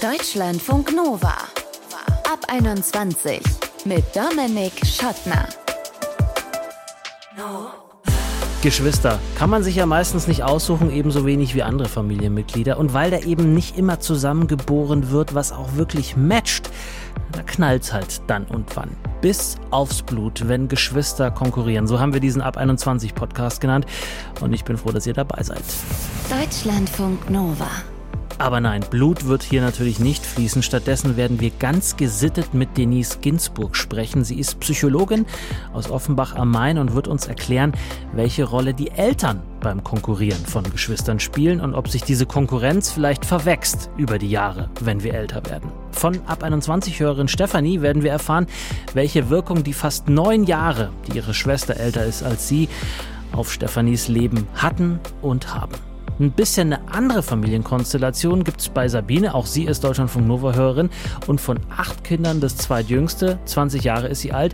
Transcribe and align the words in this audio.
Deutschlandfunk 0.00 0.94
Nova. 0.94 1.34
Ab 2.30 2.38
21 2.46 3.40
mit 3.84 4.04
Dominik 4.14 4.72
Schottner. 4.86 5.48
Geschwister 8.62 9.18
kann 9.36 9.50
man 9.50 9.64
sich 9.64 9.74
ja 9.74 9.86
meistens 9.86 10.28
nicht 10.28 10.44
aussuchen, 10.44 10.92
ebenso 10.92 11.26
wenig 11.26 11.56
wie 11.56 11.64
andere 11.64 11.88
Familienmitglieder. 11.88 12.78
Und 12.78 12.94
weil 12.94 13.10
da 13.10 13.18
eben 13.18 13.54
nicht 13.54 13.76
immer 13.76 13.98
zusammengeboren 13.98 15.10
wird, 15.10 15.34
was 15.34 15.50
auch 15.50 15.74
wirklich 15.74 16.16
matcht, 16.16 16.70
da 17.32 17.42
knallt's 17.42 17.92
halt 17.92 18.22
dann 18.28 18.44
und 18.44 18.76
wann. 18.76 18.90
Bis 19.20 19.56
aufs 19.72 20.02
Blut, 20.02 20.46
wenn 20.46 20.68
Geschwister 20.68 21.32
konkurrieren. 21.32 21.88
So 21.88 21.98
haben 21.98 22.12
wir 22.12 22.20
diesen 22.20 22.40
Ab 22.40 22.56
21 22.56 23.16
Podcast 23.16 23.60
genannt. 23.60 23.84
Und 24.40 24.52
ich 24.52 24.64
bin 24.64 24.76
froh, 24.76 24.92
dass 24.92 25.08
ihr 25.08 25.14
dabei 25.14 25.42
seid. 25.42 25.64
Deutschlandfunk 26.30 27.28
Nova. 27.28 27.68
Aber 28.38 28.60
nein, 28.60 28.84
Blut 28.88 29.26
wird 29.26 29.42
hier 29.42 29.60
natürlich 29.60 29.98
nicht 29.98 30.24
fließen. 30.24 30.62
Stattdessen 30.62 31.16
werden 31.16 31.40
wir 31.40 31.50
ganz 31.50 31.96
gesittet 31.96 32.54
mit 32.54 32.78
Denise 32.78 33.18
Ginsburg 33.20 33.74
sprechen. 33.74 34.22
Sie 34.22 34.38
ist 34.38 34.60
Psychologin 34.60 35.26
aus 35.72 35.90
Offenbach 35.90 36.36
am 36.36 36.52
Main 36.52 36.78
und 36.78 36.94
wird 36.94 37.08
uns 37.08 37.26
erklären, 37.26 37.72
welche 38.12 38.44
Rolle 38.44 38.74
die 38.74 38.92
Eltern 38.92 39.42
beim 39.60 39.82
Konkurrieren 39.82 40.46
von 40.46 40.62
Geschwistern 40.70 41.18
spielen 41.18 41.60
und 41.60 41.74
ob 41.74 41.88
sich 41.88 42.04
diese 42.04 42.26
Konkurrenz 42.26 42.92
vielleicht 42.92 43.24
verwächst 43.24 43.90
über 43.96 44.18
die 44.18 44.30
Jahre, 44.30 44.70
wenn 44.82 45.02
wir 45.02 45.14
älter 45.14 45.44
werden. 45.46 45.72
Von 45.90 46.20
ab 46.28 46.44
21 46.44 47.00
Hörerin 47.00 47.26
Stefanie 47.26 47.80
werden 47.80 48.04
wir 48.04 48.12
erfahren, 48.12 48.46
welche 48.94 49.30
Wirkung 49.30 49.64
die 49.64 49.72
fast 49.72 50.08
neun 50.08 50.44
Jahre, 50.44 50.90
die 51.08 51.16
ihre 51.16 51.34
Schwester 51.34 51.76
älter 51.76 52.04
ist 52.04 52.22
als 52.22 52.46
sie, 52.46 52.68
auf 53.32 53.52
Stefanis 53.52 54.06
Leben 54.06 54.46
hatten 54.54 55.00
und 55.22 55.52
haben. 55.54 55.87
Ein 56.20 56.32
bisschen 56.32 56.72
eine 56.72 56.88
andere 56.92 57.22
Familienkonstellation 57.22 58.42
gibt 58.42 58.60
es 58.60 58.68
bei 58.68 58.88
Sabine. 58.88 59.36
Auch 59.36 59.46
sie 59.46 59.64
ist 59.64 59.84
Deutschlandfunk 59.84 60.26
Nova-Hörerin 60.26 60.90
und 61.28 61.40
von 61.40 61.60
acht 61.70 62.02
Kindern 62.02 62.40
das 62.40 62.56
zweitjüngste. 62.56 63.38
20 63.44 63.84
Jahre 63.84 64.08
ist 64.08 64.22
sie 64.22 64.32
alt. 64.32 64.52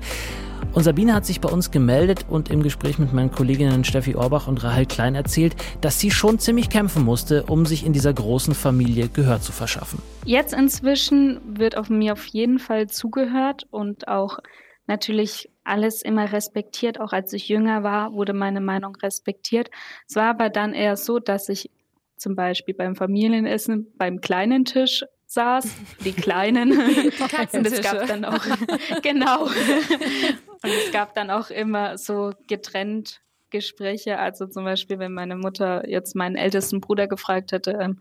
Und 0.74 0.82
Sabine 0.82 1.14
hat 1.14 1.24
sich 1.24 1.40
bei 1.40 1.48
uns 1.48 1.70
gemeldet 1.70 2.26
und 2.28 2.50
im 2.50 2.62
Gespräch 2.62 2.98
mit 2.98 3.14
meinen 3.14 3.30
Kolleginnen 3.30 3.84
Steffi 3.84 4.14
Orbach 4.14 4.46
und 4.46 4.62
Rahel 4.62 4.84
Klein 4.84 5.14
erzählt, 5.14 5.56
dass 5.80 5.98
sie 6.00 6.10
schon 6.10 6.38
ziemlich 6.38 6.68
kämpfen 6.68 7.02
musste, 7.02 7.44
um 7.44 7.64
sich 7.64 7.86
in 7.86 7.94
dieser 7.94 8.12
großen 8.12 8.54
Familie 8.54 9.08
Gehör 9.08 9.40
zu 9.40 9.52
verschaffen. 9.52 10.02
Jetzt 10.26 10.52
inzwischen 10.52 11.40
wird 11.46 11.78
auf 11.78 11.88
mir 11.88 12.12
auf 12.12 12.26
jeden 12.26 12.58
Fall 12.58 12.88
zugehört 12.88 13.66
und 13.70 14.08
auch 14.08 14.38
natürlich 14.86 15.48
alles 15.64 16.02
immer 16.02 16.32
respektiert. 16.32 17.00
Auch 17.00 17.12
als 17.12 17.32
ich 17.32 17.48
jünger 17.48 17.82
war, 17.82 18.12
wurde 18.12 18.32
meine 18.32 18.60
Meinung 18.60 18.96
respektiert. 18.96 19.70
Es 20.08 20.16
war 20.16 20.30
aber 20.30 20.50
dann 20.50 20.74
eher 20.74 20.96
so, 20.96 21.18
dass 21.18 21.48
ich 21.48 21.70
zum 22.16 22.36
Beispiel 22.36 22.74
beim 22.74 22.96
Familienessen 22.96 23.92
beim 23.96 24.20
kleinen 24.20 24.64
Tisch 24.64 25.04
saß, 25.26 25.66
die 26.04 26.12
kleinen. 26.12 26.72
und 27.52 27.66
es 27.66 27.80
gab 27.82 28.06
dann 28.06 28.24
auch, 28.24 28.44
genau. 29.02 29.44
Und 29.44 30.70
es 30.70 30.92
gab 30.92 31.14
dann 31.14 31.30
auch 31.30 31.50
immer 31.50 31.98
so 31.98 32.32
getrennt 32.46 33.20
Gespräche. 33.50 34.18
Also 34.18 34.46
zum 34.46 34.64
Beispiel, 34.64 34.98
wenn 34.98 35.12
meine 35.12 35.36
Mutter 35.36 35.88
jetzt 35.88 36.14
meinen 36.14 36.36
ältesten 36.36 36.80
Bruder 36.80 37.06
gefragt 37.06 37.52
hätte, 37.52 37.72
ähm, 37.80 38.00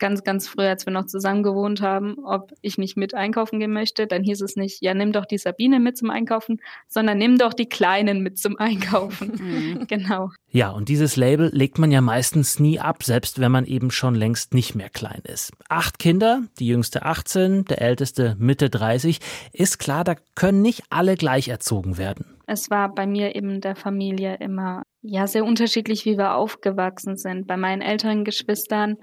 ganz, 0.00 0.24
ganz 0.24 0.48
früh, 0.48 0.62
als 0.62 0.86
wir 0.86 0.92
noch 0.92 1.06
zusammen 1.06 1.44
gewohnt 1.44 1.80
haben, 1.80 2.16
ob 2.24 2.52
ich 2.60 2.78
nicht 2.78 2.96
mit 2.96 3.14
einkaufen 3.14 3.60
gehen 3.60 3.72
möchte, 3.72 4.06
dann 4.06 4.24
hieß 4.24 4.40
es 4.40 4.56
nicht, 4.56 4.82
ja, 4.82 4.94
nimm 4.94 5.12
doch 5.12 5.26
die 5.26 5.38
Sabine 5.38 5.78
mit 5.78 5.96
zum 5.96 6.10
Einkaufen, 6.10 6.60
sondern 6.88 7.18
nimm 7.18 7.38
doch 7.38 7.54
die 7.54 7.68
Kleinen 7.68 8.22
mit 8.22 8.38
zum 8.38 8.58
Einkaufen. 8.58 9.32
Mhm. 9.40 9.86
genau. 9.88 10.30
Ja, 10.50 10.70
und 10.70 10.88
dieses 10.88 11.16
Label 11.16 11.50
legt 11.52 11.78
man 11.78 11.90
ja 11.90 12.00
meistens 12.00 12.58
nie 12.58 12.78
ab, 12.78 13.02
selbst 13.02 13.40
wenn 13.40 13.52
man 13.52 13.64
eben 13.64 13.90
schon 13.90 14.14
längst 14.14 14.54
nicht 14.54 14.74
mehr 14.74 14.88
klein 14.88 15.20
ist. 15.24 15.52
Acht 15.68 15.98
Kinder, 15.98 16.42
die 16.58 16.66
jüngste 16.66 17.04
18, 17.04 17.64
der 17.64 17.80
älteste 17.80 18.36
Mitte 18.38 18.70
30, 18.70 19.20
ist 19.52 19.78
klar, 19.78 20.04
da 20.04 20.14
können 20.34 20.62
nicht 20.62 20.84
alle 20.90 21.16
gleich 21.16 21.48
erzogen 21.48 21.98
werden. 21.98 22.26
Es 22.46 22.70
war 22.70 22.92
bei 22.94 23.06
mir 23.06 23.36
eben 23.36 23.60
der 23.60 23.76
Familie 23.76 24.36
immer 24.36 24.82
ja 25.02 25.26
sehr 25.26 25.44
unterschiedlich, 25.44 26.04
wie 26.04 26.18
wir 26.18 26.34
aufgewachsen 26.34 27.16
sind. 27.16 27.46
Bei 27.46 27.56
meinen 27.56 27.82
älteren 27.82 28.24
Geschwistern 28.24 28.96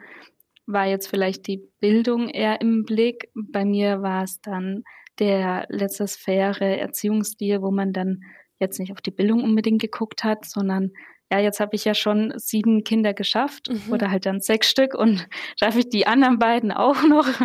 war 0.68 0.86
jetzt 0.86 1.08
vielleicht 1.08 1.48
die 1.48 1.64
Bildung 1.80 2.30
eher 2.30 2.62
im 2.62 2.84
Blick. 2.84 3.30
Bei 3.34 3.66
mir 3.66 4.02
war 4.02 4.24
es 4.24 4.42
dann 4.42 4.84
der 5.20 5.66
letzte 5.70 6.08
Sphäre 6.08 6.78
Erziehungsstil, 6.78 7.62
wo 7.62 7.72
man 7.72 7.94
dann 7.94 8.22
jetzt 8.60 8.80
nicht 8.80 8.92
auf 8.92 9.02
die 9.02 9.12
Bildung 9.12 9.44
unbedingt 9.44 9.82
geguckt 9.82 10.24
hat, 10.24 10.46
sondern 10.46 10.92
ja, 11.32 11.40
jetzt 11.40 11.60
habe 11.60 11.76
ich 11.76 11.86
ja 11.86 11.94
schon 11.94 12.34
sieben 12.38 12.84
Kinder 12.84 13.14
geschafft 13.14 13.70
mhm. 13.70 13.92
oder 13.92 14.12
halt 14.12 14.26
dann 14.26 14.40
sechs 14.40 14.70
Stück 14.70 14.94
und 14.94 15.28
schaffe 15.60 15.80
ich 15.80 15.90
die 15.90 16.08
anderen 16.08 16.40
beiden 16.40 16.72
auch 16.72 17.02
noch. 17.04 17.28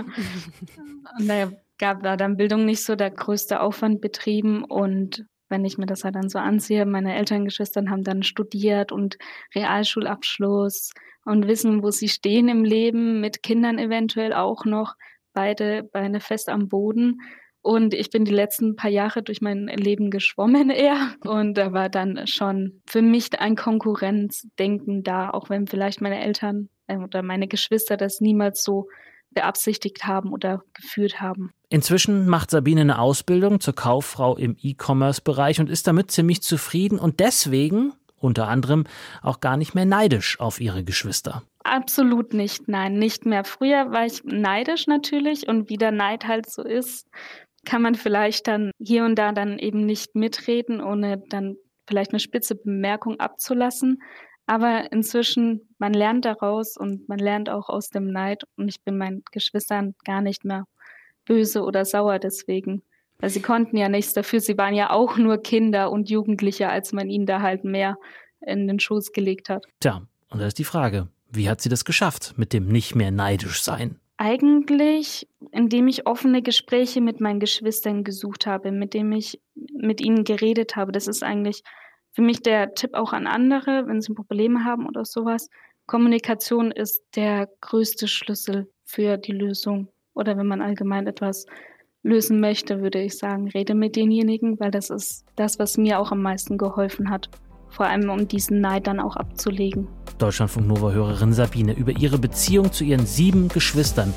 und 1.18 1.28
da 1.28 1.50
gab 1.78 2.02
da 2.02 2.16
dann 2.16 2.36
Bildung 2.36 2.64
nicht 2.64 2.84
so 2.84 2.94
der 2.94 3.10
größte 3.10 3.60
Aufwand 3.60 4.00
betrieben 4.00 4.64
und 4.64 5.26
wenn 5.48 5.64
ich 5.64 5.78
mir 5.78 5.86
das 5.86 6.04
halt 6.04 6.14
dann 6.14 6.30
so 6.30 6.38
ansehe, 6.38 6.86
meine 6.86 7.14
Elterngeschwister 7.14 7.84
haben 7.88 8.04
dann 8.04 8.22
studiert 8.22 8.90
und 8.90 9.18
Realschulabschluss, 9.54 10.92
und 11.24 11.46
wissen, 11.46 11.82
wo 11.82 11.90
sie 11.90 12.08
stehen 12.08 12.48
im 12.48 12.64
Leben, 12.64 13.20
mit 13.20 13.42
Kindern 13.42 13.78
eventuell 13.78 14.32
auch 14.32 14.64
noch, 14.64 14.94
beide 15.32 15.84
Beine 15.84 16.20
fest 16.20 16.48
am 16.48 16.68
Boden. 16.68 17.20
Und 17.62 17.94
ich 17.94 18.10
bin 18.10 18.24
die 18.24 18.32
letzten 18.32 18.74
paar 18.74 18.90
Jahre 18.90 19.22
durch 19.22 19.40
mein 19.40 19.68
Leben 19.68 20.10
geschwommen 20.10 20.70
eher. 20.70 21.14
Und 21.20 21.54
da 21.54 21.72
war 21.72 21.88
dann 21.88 22.26
schon 22.26 22.82
für 22.86 23.02
mich 23.02 23.38
ein 23.38 23.54
Konkurrenzdenken 23.54 25.04
da, 25.04 25.30
auch 25.30 25.48
wenn 25.48 25.68
vielleicht 25.68 26.00
meine 26.00 26.20
Eltern 26.22 26.68
äh, 26.88 26.96
oder 26.96 27.22
meine 27.22 27.46
Geschwister 27.46 27.96
das 27.96 28.20
niemals 28.20 28.64
so 28.64 28.88
beabsichtigt 29.30 30.04
haben 30.04 30.32
oder 30.32 30.62
geführt 30.74 31.20
haben. 31.20 31.52
Inzwischen 31.70 32.28
macht 32.28 32.50
Sabine 32.50 32.82
eine 32.82 32.98
Ausbildung 32.98 33.60
zur 33.60 33.74
Kauffrau 33.74 34.36
im 34.36 34.56
E-Commerce-Bereich 34.60 35.58
und 35.58 35.70
ist 35.70 35.86
damit 35.86 36.10
ziemlich 36.10 36.42
zufrieden. 36.42 36.98
Und 36.98 37.20
deswegen 37.20 37.94
unter 38.22 38.48
anderem 38.48 38.84
auch 39.22 39.40
gar 39.40 39.56
nicht 39.56 39.74
mehr 39.74 39.84
neidisch 39.84 40.40
auf 40.40 40.60
ihre 40.60 40.84
Geschwister. 40.84 41.42
Absolut 41.64 42.34
nicht, 42.34 42.68
nein, 42.68 42.94
nicht 42.94 43.26
mehr. 43.26 43.44
Früher 43.44 43.92
war 43.92 44.06
ich 44.06 44.24
neidisch 44.24 44.86
natürlich 44.86 45.48
und 45.48 45.68
wie 45.68 45.76
der 45.76 45.92
Neid 45.92 46.26
halt 46.26 46.50
so 46.50 46.62
ist, 46.62 47.08
kann 47.64 47.82
man 47.82 47.94
vielleicht 47.94 48.48
dann 48.48 48.72
hier 48.78 49.04
und 49.04 49.16
da 49.16 49.32
dann 49.32 49.58
eben 49.58 49.86
nicht 49.86 50.14
mitreden, 50.14 50.80
ohne 50.80 51.22
dann 51.28 51.56
vielleicht 51.86 52.12
eine 52.12 52.20
spitze 52.20 52.56
Bemerkung 52.56 53.20
abzulassen. 53.20 54.02
Aber 54.46 54.90
inzwischen, 54.90 55.68
man 55.78 55.94
lernt 55.94 56.24
daraus 56.24 56.76
und 56.76 57.08
man 57.08 57.18
lernt 57.18 57.48
auch 57.48 57.68
aus 57.68 57.90
dem 57.90 58.08
Neid 58.08 58.42
und 58.56 58.68
ich 58.68 58.82
bin 58.82 58.98
meinen 58.98 59.22
Geschwistern 59.30 59.94
gar 60.04 60.20
nicht 60.20 60.44
mehr 60.44 60.64
böse 61.24 61.62
oder 61.62 61.84
sauer 61.84 62.18
deswegen. 62.18 62.82
Weil 63.22 63.30
sie 63.30 63.40
konnten 63.40 63.76
ja 63.76 63.88
nichts 63.88 64.14
dafür. 64.14 64.40
Sie 64.40 64.58
waren 64.58 64.74
ja 64.74 64.90
auch 64.90 65.16
nur 65.16 65.38
Kinder 65.38 65.92
und 65.92 66.10
Jugendliche, 66.10 66.68
als 66.68 66.92
man 66.92 67.08
ihnen 67.08 67.24
da 67.24 67.40
halt 67.40 67.62
mehr 67.62 67.96
in 68.44 68.66
den 68.66 68.80
Schoß 68.80 69.12
gelegt 69.12 69.48
hat. 69.48 69.64
Tja, 69.78 70.02
und 70.28 70.40
da 70.40 70.46
ist 70.46 70.58
die 70.58 70.64
Frage, 70.64 71.06
wie 71.30 71.48
hat 71.48 71.60
sie 71.60 71.68
das 71.68 71.84
geschafft 71.84 72.34
mit 72.36 72.52
dem 72.52 72.66
nicht 72.66 72.96
mehr 72.96 73.12
neidisch 73.12 73.62
sein? 73.62 74.00
Eigentlich, 74.16 75.28
indem 75.52 75.86
ich 75.86 76.04
offene 76.04 76.42
Gespräche 76.42 77.00
mit 77.00 77.20
meinen 77.20 77.38
Geschwistern 77.38 78.02
gesucht 78.02 78.46
habe, 78.46 78.72
mit 78.72 78.92
dem 78.92 79.12
ich 79.12 79.40
mit 79.72 80.00
ihnen 80.00 80.24
geredet 80.24 80.74
habe. 80.74 80.90
Das 80.90 81.06
ist 81.06 81.22
eigentlich 81.22 81.62
für 82.10 82.22
mich 82.22 82.42
der 82.42 82.74
Tipp 82.74 82.94
auch 82.94 83.12
an 83.12 83.28
andere, 83.28 83.86
wenn 83.86 84.00
sie 84.00 84.14
Probleme 84.14 84.64
haben 84.64 84.84
oder 84.88 85.04
sowas. 85.04 85.48
Kommunikation 85.86 86.72
ist 86.72 87.04
der 87.14 87.48
größte 87.60 88.08
Schlüssel 88.08 88.68
für 88.84 89.16
die 89.16 89.32
Lösung. 89.32 89.86
Oder 90.12 90.36
wenn 90.36 90.46
man 90.46 90.60
allgemein 90.60 91.06
etwas 91.06 91.46
lösen 92.02 92.40
möchte, 92.40 92.80
würde 92.80 93.00
ich 93.00 93.16
sagen, 93.16 93.48
rede 93.48 93.74
mit 93.74 93.96
denjenigen, 93.96 94.58
weil 94.60 94.70
das 94.70 94.90
ist 94.90 95.24
das, 95.36 95.58
was 95.58 95.78
mir 95.78 95.98
auch 95.98 96.12
am 96.12 96.22
meisten 96.22 96.58
geholfen 96.58 97.10
hat. 97.10 97.28
Vor 97.68 97.86
allem, 97.86 98.10
um 98.10 98.28
diesen 98.28 98.60
Neid 98.60 98.86
dann 98.86 99.00
auch 99.00 99.16
abzulegen. 99.16 99.88
Deutschlandfunk 100.18 100.66
Nova-Hörerin 100.66 101.32
Sabine 101.32 101.72
über 101.72 101.92
ihre 101.92 102.18
Beziehung 102.18 102.70
zu 102.70 102.84
ihren 102.84 103.06
sieben 103.06 103.48
Geschwistern. 103.48 104.12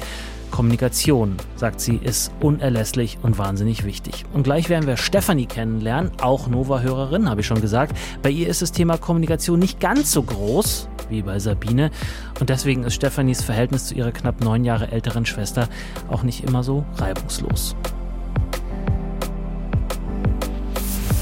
Kommunikation, 0.51 1.35
sagt 1.56 1.80
sie, 1.80 1.97
ist 1.97 2.31
unerlässlich 2.39 3.18
und 3.21 3.38
wahnsinnig 3.38 3.83
wichtig. 3.83 4.25
Und 4.33 4.44
gleich 4.44 4.69
werden 4.69 4.88
wir 4.88 4.97
Stefanie 4.97 5.45
kennenlernen, 5.45 6.12
auch 6.21 6.47
Nova-Hörerin, 6.47 7.30
habe 7.30 7.42
ich 7.42 7.47
schon 7.47 7.62
gesagt. 7.62 7.97
Bei 8.21 8.30
ihr 8.30 8.47
ist 8.47 8.62
das 8.62 8.71
Thema 8.71 8.97
Kommunikation 8.97 9.59
nicht 9.59 9.80
ganz 9.80 10.12
so 10.12 10.24
groß 10.24 10.88
wie 11.09 11.21
bei 11.21 11.39
Sabine. 11.39 11.92
Und 12.39 12.50
deswegen 12.50 12.83
ist 12.83 12.95
Stefanis 12.95 13.44
Verhältnis 13.44 13.88
zu 13.88 13.95
ihrer 13.95 14.12
knapp 14.12 14.42
neun 14.42 14.65
Jahre 14.65 14.92
älteren 14.92 15.25
Schwester 15.25 15.68
auch 16.09 16.24
nicht 16.24 16.44
immer 16.44 16.63
so 16.63 16.86
reibungslos. 16.97 17.75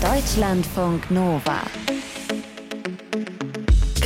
Deutschlandfunk 0.01 1.09
Nova 1.11 1.61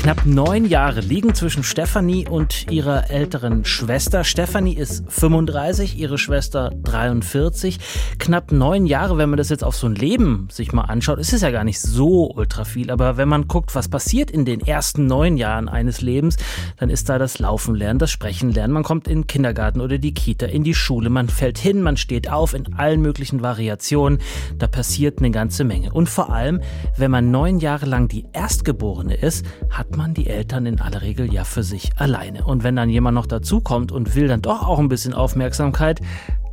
Knapp 0.08 0.26
neun 0.26 0.64
Jahre 0.64 1.02
liegen 1.02 1.36
zwischen 1.36 1.64
Stefanie 1.64 2.26
und 2.26 2.72
ihrer 2.72 3.12
älteren 3.12 3.66
Schwester. 3.66 4.24
Stefanie 4.24 4.74
ist 4.74 5.04
35, 5.10 6.00
ihre 6.00 6.18
Schwester 6.18 6.72
43. 6.84 7.78
Knapp 8.18 8.54
neun 8.54 8.86
Jahre, 8.86 9.18
wenn 9.18 9.30
man 9.30 9.36
das 9.36 9.50
jetzt 9.50 9.66
auf 9.66 9.76
so 9.76 9.86
ein 9.86 9.96
Leben 9.96 10.48
sich 10.50 10.72
mal 10.72 10.84
anschaut, 10.84 11.20
ist 11.20 11.34
es 11.34 11.42
ja 11.42 11.52
gar 11.52 11.66
nicht 11.66 11.82
so 11.82 12.32
ultra 12.34 12.64
viel. 12.64 12.90
Aber 12.90 13.18
wenn 13.18 13.28
man 13.28 13.50
guckt, 13.50 13.76
was 13.76 13.90
passiert 13.90 14.32
in 14.32 14.46
den 14.46 14.62
ersten 14.62 15.08
neun 15.08 15.36
Jahren 15.36 15.68
eines 15.68 16.00
Lebens, 16.00 16.38
dann 16.78 16.90
ist 16.90 17.10
da 17.10 17.18
das 17.18 17.40
Laufen 17.40 17.76
lernen, 17.76 18.00
das 18.00 18.10
Sprechen 18.10 18.54
lernen. 18.54 18.72
Man 18.72 18.84
kommt 18.84 19.10
in 19.10 19.24
den 19.24 19.28
Kindergarten 19.28 19.82
oder 19.82 19.98
die 19.98 20.14
Kita, 20.14 20.46
in 20.46 20.64
die 20.64 20.74
Schule, 20.74 21.10
man 21.10 21.28
fällt 21.28 21.58
hin, 21.58 21.82
man 21.82 21.98
steht 21.98 22.32
auf 22.32 22.54
in 22.54 22.76
allen 22.76 23.02
möglichen 23.02 23.42
Variationen. 23.42 24.20
Da 24.58 24.68
passiert 24.68 25.20
eine 25.20 25.32
ganze 25.32 25.66
Menge. 25.66 25.92
Und 25.92 26.08
vor 26.08 26.32
allem, 26.32 26.62
wenn 26.96 27.12
man 27.12 27.30
neun 27.30 27.60
Jahre 27.60 27.88
lang 27.88 28.08
die 28.08 28.24
Erstgeborene 28.32 29.16
ist, 29.16 29.46
hat 29.70 29.97
man 29.98 30.14
die 30.14 30.28
Eltern 30.28 30.66
in 30.66 30.80
aller 30.80 31.02
Regel 31.02 31.34
ja 31.34 31.44
für 31.44 31.64
sich 31.64 31.92
alleine. 31.98 32.46
Und 32.46 32.64
wenn 32.64 32.76
dann 32.76 32.90
jemand 32.90 33.16
noch 33.16 33.26
dazukommt 33.26 33.92
und 33.92 34.16
will 34.16 34.28
dann 34.28 34.42
doch 34.42 34.66
auch 34.66 34.80
ein 34.80 34.88
bisschen 34.88 35.14
Aufmerksamkeit, 35.14 36.00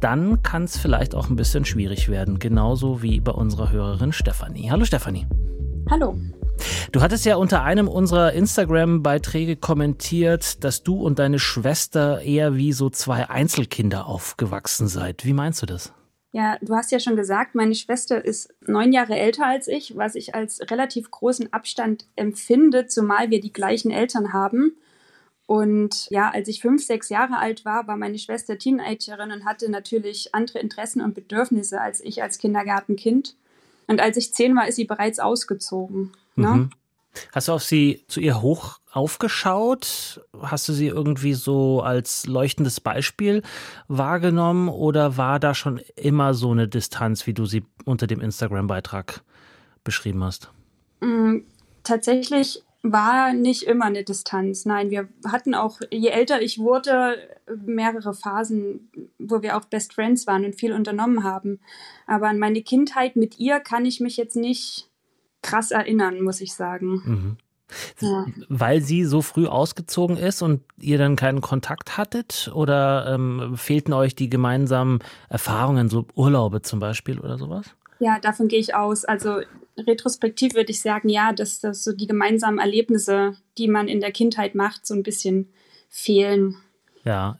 dann 0.01 0.43
kann 0.43 0.65
es 0.65 0.77
vielleicht 0.77 1.15
auch 1.15 1.31
ein 1.31 1.37
bisschen 1.37 1.65
schwierig 1.65 2.09
werden. 2.09 2.39
Genauso 2.39 3.03
wie 3.03 3.21
bei 3.21 3.33
unserer 3.33 3.71
Hörerin 3.71 4.13
Stefanie. 4.13 4.71
Hallo 4.71 4.85
Stefanie. 4.85 5.27
Hallo. 5.91 6.17
Du 6.93 7.03
hattest 7.03 7.25
ja 7.25 7.37
unter 7.37 7.63
einem 7.63 7.89
unserer 7.89 8.33
Instagram-Beiträge 8.33 9.57
kommentiert, 9.57 10.65
dass 10.65 10.83
du 10.83 10.97
und 11.03 11.19
deine 11.19 11.39
Schwester 11.39 12.23
eher 12.23 12.57
wie 12.57 12.73
so 12.73 12.91
zwei 12.91 13.29
Einzelkinder 13.29 14.07
aufgewachsen 14.07 14.89
seid. 14.89 15.25
Wie 15.25 15.33
meinst 15.33 15.63
du 15.63 15.67
das? 15.67 15.93
Ja, 16.35 16.59
du 16.61 16.75
hast 16.75 16.91
ja 16.91 16.99
schon 16.99 17.15
gesagt, 17.15 17.55
meine 17.55 17.77
Schwester 17.77 18.25
ist 18.25 18.53
neun 18.67 18.93
Jahre 18.93 19.17
älter 19.17 19.47
als 19.47 19.69
ich, 19.69 19.97
was 19.97 20.17
ich 20.17 20.35
als 20.35 20.61
relativ 20.69 21.09
großen 21.13 21.53
Abstand 21.53 22.07
empfinde, 22.17 22.89
zumal 22.89 23.31
wir 23.31 23.41
die 23.41 23.53
gleichen 23.53 23.93
Eltern 23.93 24.33
haben. 24.33 24.73
Und 25.47 26.11
ja, 26.11 26.33
als 26.33 26.49
ich 26.49 26.61
fünf, 26.61 26.85
sechs 26.85 27.09
Jahre 27.09 27.39
alt 27.39 27.65
war, 27.65 27.87
war 27.87 27.97
meine 27.97 28.19
Schwester 28.19 28.59
Teenagerin 28.59 29.31
und 29.31 29.45
hatte 29.45 29.71
natürlich 29.71 30.35
andere 30.35 30.59
Interessen 30.59 31.03
und 31.03 31.15
Bedürfnisse 31.15 31.81
als 31.81 32.01
ich 32.01 32.21
als 32.21 32.39
Kindergartenkind. 32.39 33.37
Und 33.87 34.01
als 34.01 34.17
ich 34.17 34.35
zehn 34.35 34.57
war, 34.57 34.67
ist 34.67 34.75
sie 34.75 34.87
bereits 34.87 35.21
ausgezogen. 35.21 36.11
Ne? 36.35 36.69
Hast 37.33 37.49
du 37.49 37.53
auf 37.53 37.63
sie 37.63 38.05
zu 38.09 38.21
ihr 38.21 38.43
hoch 38.43 38.79
aufgeschaut? 38.93 40.21
Hast 40.41 40.69
du 40.69 40.73
sie 40.73 40.89
irgendwie 40.89 41.35
so 41.35 41.81
als 41.81 42.27
leuchtendes 42.27 42.81
Beispiel 42.81 43.43
wahrgenommen 43.89 44.69
oder 44.69 45.17
war 45.17 45.41
da 45.41 45.55
schon 45.55 45.81
immer 45.97 46.35
so 46.35 46.53
eine 46.53 46.69
Distanz, 46.69 47.27
wie 47.27 47.35
du 47.35 47.47
sie 47.47 47.65
unter 47.85 48.07
dem 48.07 48.21
Instagram-Beitrag 48.21 49.23
beschrieben 49.83 50.25
hast? 50.25 50.51
Mm, 51.01 51.39
tatsächlich 51.83 52.63
war 52.85 53.33
nicht 53.33 53.63
immer 53.63 53.87
eine 53.87 54.05
Distanz. 54.05 54.67
Nein, 54.67 54.91
wir 54.91 55.09
hatten 55.27 55.55
auch, 55.55 55.81
je 55.91 56.09
älter 56.09 56.43
ich 56.43 56.59
wurde, 56.59 57.17
mehrere 57.65 58.13
Phasen, 58.13 58.91
wo 59.19 59.41
wir 59.41 59.57
auch 59.57 59.65
Best 59.65 59.95
Friends 59.95 60.27
waren 60.27 60.45
und 60.45 60.55
viel 60.55 60.73
unternommen 60.73 61.25
haben. 61.25 61.61
Aber 62.07 62.29
an 62.29 62.39
meine 62.39 62.63
Kindheit 62.63 63.17
mit 63.17 63.39
ihr 63.39 63.61
kann 63.61 63.87
ich 63.87 64.01
mich 64.01 64.19
jetzt 64.19 64.37
nicht 64.37 64.91
krass 65.45 65.71
erinnern, 65.71 66.21
muss 66.23 66.41
ich 66.41 66.55
sagen. 66.55 67.03
Mhm. 67.05 67.37
Ja. 68.01 68.27
Weil 68.49 68.81
sie 68.83 69.05
so 69.05 69.23
früh 69.23 69.47
ausgezogen 69.47 70.17
ist 70.17 70.43
und 70.43 70.63
ihr 70.81 70.99
dann 70.99 71.17
keinen 71.17 71.41
Kontakt 71.41 71.97
hattet? 71.97 72.51
Oder 72.55 73.13
ähm, 73.15 73.55
fehlten 73.57 73.93
euch 73.93 74.15
die 74.15 74.29
gemeinsamen 74.29 75.01
Erfahrungen, 75.29 75.89
so 75.89 76.07
Urlaube 76.15 76.63
zum 76.63 76.81
Beispiel 76.81 77.19
oder 77.21 77.39
sowas? 77.39 77.67
Ja, 77.99 78.19
davon 78.21 78.49
gehe 78.49 78.59
ich 78.59 78.75
aus. 78.75 79.05
Also 79.05 79.41
retrospektiv 79.79 80.55
würde 80.55 80.71
ich 80.71 80.81
sagen, 80.81 81.09
ja, 81.09 81.33
dass, 81.33 81.61
dass 81.61 81.85
so 81.85 81.93
die 81.93 82.07
gemeinsamen 82.07 82.59
Erlebnisse, 82.59 83.37
die 83.59 83.69
man 83.69 83.89
in 83.89 84.01
der 84.01 84.13
Kindheit 84.13 84.55
macht, 84.55 84.87
so 84.87 84.95
ein 84.95 85.03
bisschen 85.03 85.49
fehlen. 85.89 86.57
Ja. 87.05 87.39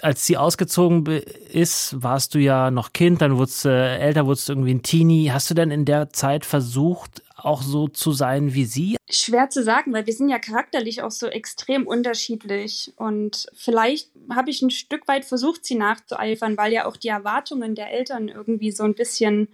Als 0.00 0.24
sie 0.26 0.36
ausgezogen 0.36 1.06
ist, 1.06 2.02
warst 2.02 2.34
du 2.34 2.38
ja 2.38 2.70
noch 2.70 2.92
Kind, 2.92 3.20
dann 3.20 3.36
wurdest 3.36 3.64
du 3.64 3.68
äh, 3.68 3.98
älter, 3.98 4.26
wurdest 4.26 4.48
du 4.48 4.54
irgendwie 4.54 4.74
ein 4.74 4.82
Teenie. 4.82 5.30
Hast 5.30 5.50
du 5.50 5.54
denn 5.54 5.70
in 5.70 5.84
der 5.84 6.10
Zeit 6.10 6.46
versucht, 6.46 7.22
auch 7.36 7.62
so 7.62 7.88
zu 7.88 8.12
sein 8.12 8.54
wie 8.54 8.64
sie? 8.64 8.96
Schwer 9.10 9.50
zu 9.50 9.62
sagen, 9.62 9.92
weil 9.92 10.06
wir 10.06 10.12
sind 10.12 10.28
ja 10.28 10.38
charakterlich 10.38 11.02
auch 11.02 11.10
so 11.10 11.26
extrem 11.26 11.86
unterschiedlich. 11.86 12.92
Und 12.96 13.46
vielleicht 13.54 14.10
habe 14.30 14.50
ich 14.50 14.62
ein 14.62 14.70
Stück 14.70 15.06
weit 15.08 15.24
versucht, 15.24 15.64
sie 15.64 15.74
nachzueifern, 15.74 16.56
weil 16.56 16.72
ja 16.72 16.86
auch 16.86 16.96
die 16.96 17.08
Erwartungen 17.08 17.74
der 17.74 17.90
Eltern 17.90 18.28
irgendwie 18.28 18.70
so 18.70 18.84
ein 18.84 18.94
bisschen 18.94 19.48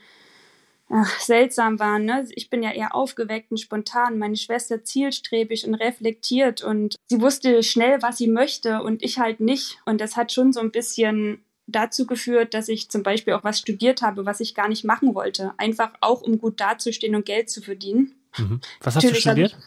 ach, 0.88 1.20
seltsam 1.20 1.78
waren. 1.78 2.04
Ne? 2.04 2.26
Ich 2.30 2.50
bin 2.50 2.62
ja 2.62 2.72
eher 2.72 2.94
aufgeweckt 2.94 3.50
und 3.50 3.58
spontan, 3.58 4.18
meine 4.18 4.36
Schwester 4.36 4.84
zielstrebig 4.84 5.66
und 5.66 5.74
reflektiert 5.74 6.62
und 6.62 6.96
sie 7.06 7.20
wusste 7.20 7.62
schnell, 7.62 8.02
was 8.02 8.18
sie 8.18 8.28
möchte 8.28 8.82
und 8.82 9.02
ich 9.02 9.18
halt 9.18 9.40
nicht. 9.40 9.78
Und 9.86 10.00
das 10.00 10.16
hat 10.16 10.32
schon 10.32 10.52
so 10.52 10.60
ein 10.60 10.70
bisschen 10.70 11.44
dazu 11.68 12.06
geführt, 12.06 12.54
dass 12.54 12.68
ich 12.68 12.90
zum 12.90 13.02
Beispiel 13.02 13.34
auch 13.34 13.44
was 13.44 13.58
studiert 13.58 14.02
habe, 14.02 14.26
was 14.26 14.40
ich 14.40 14.54
gar 14.54 14.68
nicht 14.68 14.84
machen 14.84 15.14
wollte. 15.14 15.52
Einfach 15.58 15.90
auch, 16.00 16.22
um 16.22 16.38
gut 16.38 16.60
dazustehen 16.60 17.14
und 17.14 17.26
Geld 17.26 17.50
zu 17.50 17.62
verdienen. 17.62 18.14
Mhm. 18.36 18.60
Was 18.80 18.96
hast 18.96 19.04
Natürlich 19.04 19.24
du 19.24 19.30
studiert? 19.30 19.52
Hatte 19.52 19.64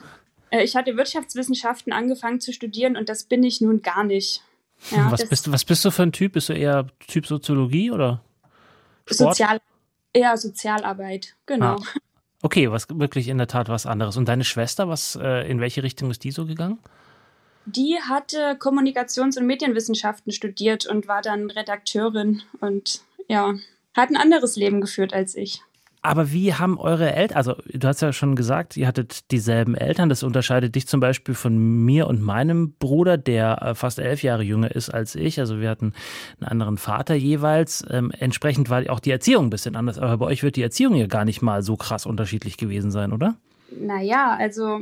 ich, 0.51 0.59
äh, 0.59 0.63
ich 0.63 0.75
hatte 0.75 0.97
Wirtschaftswissenschaften 0.97 1.93
angefangen 1.93 2.41
zu 2.41 2.51
studieren 2.51 2.97
und 2.97 3.07
das 3.07 3.23
bin 3.23 3.43
ich 3.43 3.61
nun 3.61 3.81
gar 3.81 4.03
nicht. 4.03 4.43
Ja, 4.89 5.11
was, 5.11 5.27
bist, 5.27 5.51
was 5.51 5.63
bist 5.63 5.85
du 5.85 5.91
für 5.91 6.03
ein 6.03 6.11
Typ? 6.11 6.33
Bist 6.33 6.49
du 6.49 6.53
eher 6.53 6.87
Typ 7.07 7.27
Soziologie 7.27 7.91
oder 7.91 8.23
Sport? 9.05 9.35
Sozial, 9.35 9.61
eher 10.11 10.35
Sozialarbeit, 10.37 11.35
genau. 11.45 11.75
Ah. 11.75 11.99
Okay, 12.43 12.71
was 12.71 12.87
wirklich 12.89 13.27
in 13.27 13.37
der 13.37 13.45
Tat 13.45 13.69
was 13.69 13.85
anderes. 13.85 14.17
Und 14.17 14.27
deine 14.27 14.43
Schwester, 14.43 14.89
was, 14.89 15.15
äh, 15.21 15.47
in 15.47 15.59
welche 15.59 15.83
Richtung 15.83 16.09
ist 16.09 16.23
die 16.23 16.31
so 16.31 16.47
gegangen? 16.47 16.79
Die 17.65 17.97
hatte 18.01 18.57
Kommunikations- 18.59 19.37
und 19.37 19.45
Medienwissenschaften 19.45 20.31
studiert 20.31 20.85
und 20.85 21.07
war 21.07 21.21
dann 21.21 21.51
Redakteurin 21.51 22.41
und 22.59 23.01
ja, 23.27 23.53
hat 23.95 24.09
ein 24.09 24.17
anderes 24.17 24.55
Leben 24.55 24.81
geführt 24.81 25.13
als 25.13 25.35
ich. 25.35 25.61
Aber 26.03 26.31
wie 26.31 26.55
haben 26.55 26.79
eure 26.79 27.13
Eltern, 27.13 27.37
also 27.37 27.55
du 27.71 27.87
hast 27.87 28.01
ja 28.01 28.11
schon 28.11 28.35
gesagt, 28.35 28.75
ihr 28.75 28.87
hattet 28.87 29.29
dieselben 29.29 29.75
Eltern. 29.75 30.09
Das 30.09 30.23
unterscheidet 30.23 30.73
dich 30.73 30.87
zum 30.87 30.99
Beispiel 30.99 31.35
von 31.35 31.55
mir 31.85 32.07
und 32.07 32.21
meinem 32.21 32.73
Bruder, 32.79 33.19
der 33.19 33.61
äh, 33.61 33.75
fast 33.75 33.99
elf 33.99 34.23
Jahre 34.23 34.41
jünger 34.41 34.73
ist 34.73 34.89
als 34.89 35.13
ich. 35.13 35.39
Also 35.39 35.59
wir 35.59 35.69
hatten 35.69 35.93
einen 36.39 36.49
anderen 36.49 36.77
Vater 36.79 37.13
jeweils. 37.13 37.85
Ähm, 37.87 38.11
entsprechend 38.17 38.71
war 38.71 38.89
auch 38.89 38.99
die 38.99 39.11
Erziehung 39.11 39.45
ein 39.45 39.49
bisschen 39.51 39.75
anders. 39.75 39.99
Aber 39.99 40.17
bei 40.17 40.25
euch 40.25 40.41
wird 40.41 40.55
die 40.55 40.63
Erziehung 40.63 40.95
ja 40.95 41.05
gar 41.05 41.23
nicht 41.23 41.43
mal 41.43 41.61
so 41.61 41.77
krass 41.77 42.07
unterschiedlich 42.07 42.57
gewesen 42.57 42.89
sein, 42.89 43.13
oder? 43.13 43.35
Naja, 43.69 44.35
also 44.39 44.81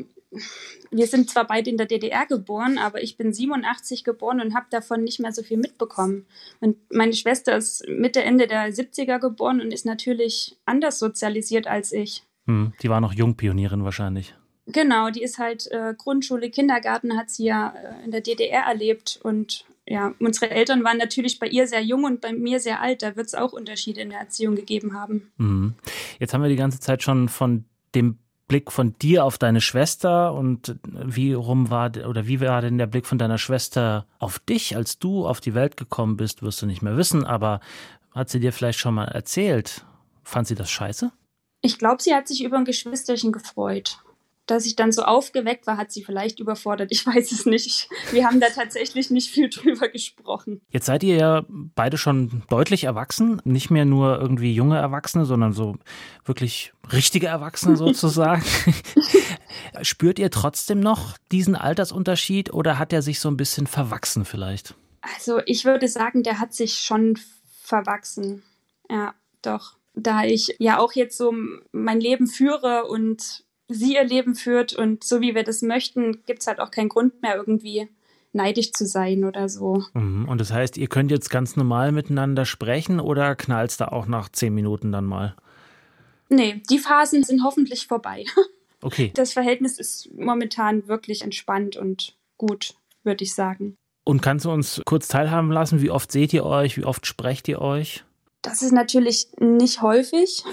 wir 0.91 1.07
sind 1.07 1.29
zwar 1.29 1.47
beide 1.47 1.69
in 1.69 1.77
der 1.77 1.87
DDR 1.87 2.25
geboren, 2.25 2.77
aber 2.77 3.01
ich 3.01 3.17
bin 3.17 3.33
87 3.33 4.03
geboren 4.03 4.41
und 4.41 4.55
habe 4.55 4.67
davon 4.69 5.03
nicht 5.03 5.19
mehr 5.19 5.31
so 5.31 5.43
viel 5.43 5.57
mitbekommen. 5.57 6.25
Und 6.59 6.77
meine 6.91 7.13
Schwester 7.13 7.57
ist 7.57 7.87
Mitte, 7.87 8.21
Ende 8.23 8.47
der 8.47 8.71
70er 8.71 9.19
geboren 9.19 9.61
und 9.61 9.71
ist 9.71 9.85
natürlich 9.85 10.57
anders 10.65 10.99
sozialisiert 10.99 11.67
als 11.67 11.91
ich. 11.91 12.23
Hm, 12.45 12.73
die 12.81 12.89
war 12.89 13.01
noch 13.01 13.13
Jungpionierin 13.13 13.83
wahrscheinlich. 13.83 14.35
Genau, 14.67 15.09
die 15.09 15.23
ist 15.23 15.39
halt 15.39 15.67
äh, 15.71 15.95
Grundschule, 15.97 16.51
Kindergarten 16.51 17.17
hat 17.17 17.31
sie 17.31 17.45
ja 17.45 17.73
äh, 17.75 18.05
in 18.05 18.11
der 18.11 18.21
DDR 18.21 18.65
erlebt 18.65 19.19
und 19.23 19.65
ja, 19.87 20.13
unsere 20.19 20.51
Eltern 20.51 20.83
waren 20.83 20.99
natürlich 20.99 21.39
bei 21.39 21.47
ihr 21.47 21.65
sehr 21.65 21.81
jung 21.81 22.03
und 22.03 22.21
bei 22.21 22.31
mir 22.31 22.59
sehr 22.59 22.79
alt. 22.79 23.01
Da 23.01 23.15
wird 23.15 23.25
es 23.25 23.33
auch 23.33 23.53
Unterschiede 23.53 24.01
in 24.01 24.11
der 24.11 24.19
Erziehung 24.19 24.55
gegeben 24.55 24.93
haben. 24.93 25.31
Mhm. 25.37 25.73
Jetzt 26.19 26.31
haben 26.31 26.43
wir 26.43 26.49
die 26.49 26.55
ganze 26.55 26.79
Zeit 26.79 27.01
schon 27.01 27.27
von 27.27 27.65
dem 27.95 28.19
Blick 28.49 28.71
von 28.73 28.97
dir 28.99 29.23
auf 29.23 29.37
deine 29.37 29.61
Schwester 29.61 30.33
und 30.33 30.75
wie 30.83 31.31
rum 31.31 31.69
war 31.69 31.91
oder 32.05 32.27
wie 32.27 32.41
war 32.41 32.61
denn 32.61 32.77
der 32.77 32.87
Blick 32.87 33.05
von 33.05 33.17
deiner 33.17 33.37
Schwester 33.37 34.05
auf 34.17 34.39
dich, 34.39 34.75
als 34.75 34.99
du 34.99 35.25
auf 35.25 35.39
die 35.39 35.53
Welt 35.53 35.77
gekommen 35.77 36.17
bist, 36.17 36.41
wirst 36.41 36.61
du 36.61 36.65
nicht 36.65 36.81
mehr 36.81 36.97
wissen, 36.97 37.23
aber 37.23 37.61
hat 38.11 38.29
sie 38.29 38.41
dir 38.41 38.51
vielleicht 38.51 38.79
schon 38.79 38.95
mal 38.95 39.05
erzählt? 39.05 39.85
Fand 40.23 40.47
sie 40.47 40.55
das 40.55 40.69
scheiße? 40.69 41.11
Ich 41.61 41.77
glaube, 41.77 42.01
sie 42.01 42.13
hat 42.13 42.27
sich 42.27 42.43
über 42.43 42.57
ein 42.57 42.65
Geschwisterchen 42.65 43.31
gefreut 43.31 43.99
dass 44.49 44.65
ich 44.65 44.75
dann 44.75 44.91
so 44.91 45.03
aufgeweckt 45.03 45.67
war, 45.67 45.77
hat 45.77 45.91
sie 45.91 46.03
vielleicht 46.03 46.39
überfordert. 46.39 46.91
Ich 46.91 47.05
weiß 47.05 47.31
es 47.31 47.45
nicht. 47.45 47.87
Wir 48.11 48.25
haben 48.25 48.39
da 48.39 48.47
tatsächlich 48.49 49.11
nicht 49.11 49.29
viel 49.29 49.49
drüber 49.53 49.89
gesprochen. 49.89 50.61
Jetzt 50.69 50.87
seid 50.87 51.03
ihr 51.03 51.15
ja 51.15 51.45
beide 51.49 51.97
schon 51.97 52.43
deutlich 52.49 52.85
erwachsen. 52.85 53.41
Nicht 53.45 53.69
mehr 53.69 53.85
nur 53.85 54.19
irgendwie 54.19 54.53
junge 54.53 54.77
Erwachsene, 54.77 55.25
sondern 55.25 55.53
so 55.53 55.75
wirklich 56.25 56.73
richtige 56.91 57.27
Erwachsene 57.27 57.75
sozusagen. 57.77 58.43
Spürt 59.83 60.17
ihr 60.17 60.31
trotzdem 60.31 60.79
noch 60.79 61.17
diesen 61.31 61.55
Altersunterschied 61.55 62.51
oder 62.51 62.79
hat 62.79 62.91
er 62.91 63.03
sich 63.03 63.19
so 63.19 63.29
ein 63.29 63.37
bisschen 63.37 63.67
verwachsen 63.67 64.25
vielleicht? 64.25 64.73
Also 65.01 65.41
ich 65.45 65.63
würde 65.63 65.87
sagen, 65.87 66.23
der 66.23 66.39
hat 66.39 66.53
sich 66.53 66.79
schon 66.79 67.19
verwachsen. 67.61 68.41
Ja, 68.89 69.13
doch. 69.43 69.77
Da 69.93 70.23
ich 70.23 70.55
ja 70.59 70.79
auch 70.79 70.93
jetzt 70.93 71.17
so 71.17 71.33
mein 71.71 71.99
Leben 71.99 72.27
führe 72.27 72.85
und 72.85 73.43
sie 73.69 73.93
ihr 73.93 74.03
Leben 74.03 74.35
führt 74.35 74.73
und 74.73 75.03
so 75.03 75.21
wie 75.21 75.35
wir 75.35 75.43
das 75.43 75.61
möchten, 75.61 76.23
gibt 76.25 76.41
es 76.41 76.47
halt 76.47 76.59
auch 76.59 76.71
keinen 76.71 76.89
Grund 76.89 77.21
mehr 77.21 77.35
irgendwie 77.35 77.87
neidisch 78.33 78.73
zu 78.73 78.85
sein 78.85 79.23
oder 79.23 79.49
so. 79.49 79.83
Mhm. 79.93 80.27
Und 80.27 80.41
das 80.41 80.51
heißt, 80.51 80.77
ihr 80.77 80.87
könnt 80.87 81.11
jetzt 81.11 81.29
ganz 81.29 81.55
normal 81.55 81.91
miteinander 81.91 82.45
sprechen 82.45 82.99
oder 82.99 83.35
knallt 83.35 83.79
da 83.79 83.87
auch 83.87 84.07
nach 84.07 84.29
zehn 84.29 84.53
Minuten 84.53 84.91
dann 84.91 85.05
mal? 85.05 85.35
Nee, 86.29 86.61
die 86.69 86.77
Phasen 86.77 87.23
sind 87.23 87.43
hoffentlich 87.43 87.87
vorbei. 87.87 88.25
Okay. 88.81 89.11
Das 89.13 89.33
Verhältnis 89.33 89.77
ist 89.77 90.09
momentan 90.17 90.87
wirklich 90.87 91.21
entspannt 91.21 91.75
und 91.75 92.15
gut, 92.37 92.75
würde 93.03 93.25
ich 93.25 93.33
sagen. 93.33 93.75
Und 94.05 94.21
kannst 94.21 94.45
du 94.45 94.51
uns 94.51 94.81
kurz 94.85 95.09
teilhaben 95.09 95.51
lassen, 95.51 95.81
wie 95.81 95.91
oft 95.91 96.11
seht 96.11 96.31
ihr 96.31 96.45
euch, 96.45 96.77
wie 96.77 96.85
oft 96.85 97.05
sprecht 97.05 97.49
ihr 97.49 97.61
euch? 97.61 98.05
Das 98.41 98.61
ist 98.61 98.71
natürlich 98.71 99.27
nicht 99.37 99.81
häufig. 99.81 100.45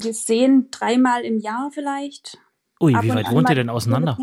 Wir 0.00 0.14
sehen 0.14 0.68
dreimal 0.70 1.24
im 1.24 1.38
Jahr 1.38 1.70
vielleicht. 1.72 2.38
Ui, 2.80 2.94
wie 2.94 3.08
weit 3.08 3.30
wohnt 3.30 3.48
ihr 3.48 3.56
denn 3.56 3.68
auseinander? 3.68 4.16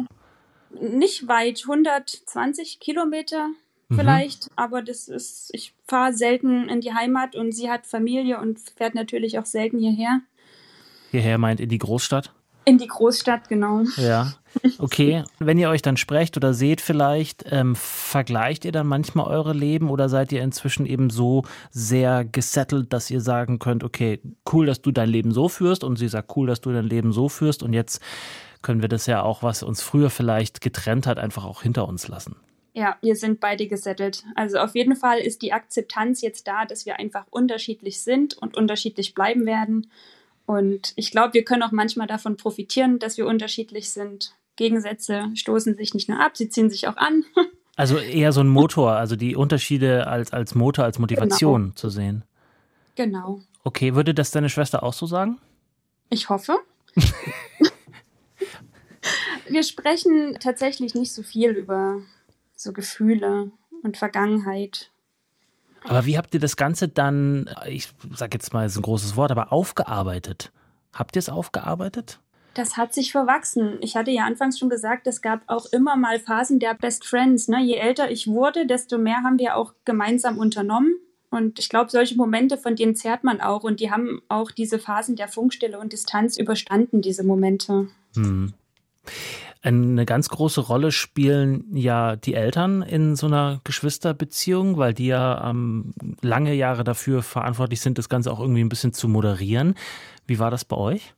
Nicht 0.79 1.27
weit, 1.27 1.63
120 1.63 2.79
Kilometer 2.79 3.49
mhm. 3.89 3.95
vielleicht, 3.95 4.45
mhm. 4.45 4.53
aber 4.55 4.81
das 4.81 5.07
ist, 5.07 5.49
ich 5.53 5.73
fahre 5.85 6.13
selten 6.13 6.69
in 6.69 6.81
die 6.81 6.93
Heimat 6.93 7.35
und 7.35 7.51
sie 7.51 7.69
hat 7.69 7.85
Familie 7.85 8.39
und 8.39 8.59
fährt 8.59 8.95
natürlich 8.95 9.37
auch 9.39 9.45
selten 9.45 9.79
hierher. 9.79 10.21
Hierher 11.11 11.37
meint 11.37 11.59
in 11.59 11.69
die 11.69 11.77
Großstadt? 11.77 12.33
In 12.65 12.77
die 12.79 12.87
Großstadt, 12.87 13.47
genau. 13.47 13.83
Ja. 13.97 14.33
Okay. 14.79 15.23
Wenn 15.39 15.57
ihr 15.57 15.69
euch 15.69 15.81
dann 15.81 15.97
sprecht 15.97 16.37
oder 16.37 16.53
seht 16.53 16.81
vielleicht, 16.81 17.45
ähm, 17.51 17.75
vergleicht 17.75 18.65
ihr 18.65 18.71
dann 18.71 18.87
manchmal 18.87 19.27
eure 19.27 19.53
Leben 19.53 19.89
oder 19.89 20.09
seid 20.09 20.31
ihr 20.31 20.41
inzwischen 20.41 20.85
eben 20.85 21.09
so 21.09 21.43
sehr 21.71 22.25
gesettelt, 22.25 22.93
dass 22.93 23.11
ihr 23.11 23.21
sagen 23.21 23.59
könnt, 23.59 23.83
okay, 23.83 24.21
cool, 24.51 24.65
dass 24.65 24.81
du 24.81 24.91
dein 24.91 25.09
Leben 25.09 25.31
so 25.31 25.49
führst 25.49 25.83
und 25.83 25.97
sie 25.97 26.07
sagt, 26.07 26.35
cool, 26.35 26.47
dass 26.47 26.61
du 26.61 26.71
dein 26.71 26.85
Leben 26.85 27.11
so 27.11 27.29
führst 27.29 27.63
und 27.63 27.73
jetzt 27.73 28.01
können 28.61 28.81
wir 28.81 28.89
das 28.89 29.05
ja 29.05 29.21
auch, 29.21 29.43
was 29.43 29.61
uns 29.61 29.81
früher 29.81 30.09
vielleicht 30.09 30.61
getrennt 30.61 31.05
hat, 31.05 31.19
einfach 31.19 31.45
auch 31.45 31.61
hinter 31.61 31.87
uns 31.87 32.07
lassen. 32.07 32.35
Ja, 32.73 32.97
wir 33.01 33.15
sind 33.15 33.39
beide 33.39 33.67
gesettelt. 33.67 34.25
Also 34.35 34.57
auf 34.57 34.75
jeden 34.75 34.95
Fall 34.95 35.19
ist 35.19 35.41
die 35.41 35.53
Akzeptanz 35.53 36.21
jetzt 36.21 36.47
da, 36.47 36.65
dass 36.65 36.85
wir 36.85 36.99
einfach 36.99 37.25
unterschiedlich 37.29 38.01
sind 38.01 38.37
und 38.37 38.57
unterschiedlich 38.57 39.13
bleiben 39.13 39.45
werden. 39.45 39.87
Und 40.45 40.93
ich 40.95 41.11
glaube, 41.11 41.33
wir 41.33 41.43
können 41.43 41.63
auch 41.63 41.71
manchmal 41.71 42.07
davon 42.07 42.37
profitieren, 42.37 42.99
dass 42.99 43.17
wir 43.17 43.25
unterschiedlich 43.25 43.89
sind. 43.89 44.35
Gegensätze 44.55 45.31
stoßen 45.33 45.75
sich 45.75 45.93
nicht 45.93 46.07
nur 46.07 46.19
ab, 46.19 46.37
sie 46.37 46.49
ziehen 46.49 46.69
sich 46.69 46.87
auch 46.87 46.97
an. 46.97 47.23
Also 47.77 47.97
eher 47.97 48.31
so 48.31 48.39
ein 48.39 48.47
Motor, 48.47 48.93
also 48.93 49.17
die 49.17 49.35
Unterschiede 49.35 50.07
als, 50.07 50.31
als 50.31 50.55
Motor, 50.55 50.85
als 50.85 50.97
Motivation 50.97 51.61
genau. 51.61 51.75
zu 51.75 51.89
sehen. 51.89 52.23
Genau. 52.95 53.41
Okay, 53.65 53.95
würde 53.95 54.13
das 54.13 54.31
deine 54.31 54.47
Schwester 54.49 54.81
auch 54.81 54.93
so 54.93 55.05
sagen? 55.07 55.39
Ich 56.09 56.29
hoffe. 56.29 56.57
wir 59.49 59.63
sprechen 59.63 60.37
tatsächlich 60.39 60.95
nicht 60.95 61.11
so 61.11 61.21
viel 61.21 61.51
über 61.51 61.99
so 62.55 62.71
Gefühle 62.71 63.51
und 63.83 63.97
Vergangenheit. 63.97 64.91
Aber 65.87 66.05
wie 66.05 66.17
habt 66.17 66.33
ihr 66.33 66.39
das 66.39 66.57
Ganze 66.57 66.87
dann, 66.87 67.49
ich 67.67 67.89
sag 68.13 68.33
jetzt 68.33 68.53
mal, 68.53 68.65
ist 68.65 68.75
ein 68.75 68.81
großes 68.81 69.15
Wort, 69.15 69.31
aber 69.31 69.51
aufgearbeitet? 69.51 70.51
Habt 70.93 71.15
ihr 71.15 71.19
es 71.19 71.29
aufgearbeitet? 71.29 72.19
Das 72.55 72.77
hat 72.77 72.93
sich 72.93 73.11
verwachsen. 73.11 73.77
Ich 73.81 73.97
hatte 73.97 74.11
ja 74.11 74.23
anfangs 74.25 74.57
schon 74.57 74.69
gesagt, 74.69 75.07
es 75.07 75.21
gab 75.21 75.41
auch 75.47 75.65
immer 75.67 75.97
mal 75.97 76.19
Phasen 76.19 76.59
der 76.59 76.73
Best 76.73 77.05
Friends. 77.05 77.49
Ne? 77.49 77.61
Je 77.61 77.75
älter 77.75 78.09
ich 78.09 78.27
wurde, 78.27 78.65
desto 78.65 78.97
mehr 78.97 79.23
haben 79.23 79.37
wir 79.39 79.57
auch 79.57 79.73
gemeinsam 79.83 80.37
unternommen. 80.37 80.95
Und 81.29 81.59
ich 81.59 81.67
glaube, 81.67 81.91
solche 81.91 82.15
Momente, 82.15 82.57
von 82.57 82.77
denen 82.77 82.95
zehrt 82.95 83.25
man 83.25 83.41
auch. 83.41 83.63
Und 83.63 83.81
die 83.81 83.91
haben 83.91 84.21
auch 84.29 84.51
diese 84.51 84.79
Phasen 84.79 85.17
der 85.17 85.27
Funkstille 85.27 85.77
und 85.77 85.91
Distanz 85.91 86.37
überstanden, 86.37 87.01
diese 87.01 87.25
Momente. 87.25 87.89
Hm. 88.15 88.53
Eine 89.65 90.05
ganz 90.05 90.29
große 90.29 90.61
Rolle 90.61 90.91
spielen 90.91 91.65
ja 91.75 92.15
die 92.17 92.35
Eltern 92.35 92.83
in 92.83 93.15
so 93.15 93.25
einer 93.25 93.61
Geschwisterbeziehung, 93.63 94.77
weil 94.77 94.93
die 94.93 95.07
ja 95.07 95.49
ähm, 95.49 95.95
lange 96.21 96.53
Jahre 96.53 96.83
dafür 96.83 97.23
verantwortlich 97.23 97.81
sind, 97.81 97.97
das 97.97 98.07
Ganze 98.07 98.31
auch 98.31 98.39
irgendwie 98.39 98.63
ein 98.63 98.69
bisschen 98.69 98.93
zu 98.93 99.07
moderieren. 99.07 99.73
Wie 100.27 100.37
war 100.37 100.51
das 100.51 100.65
bei 100.65 100.77
euch? 100.77 101.15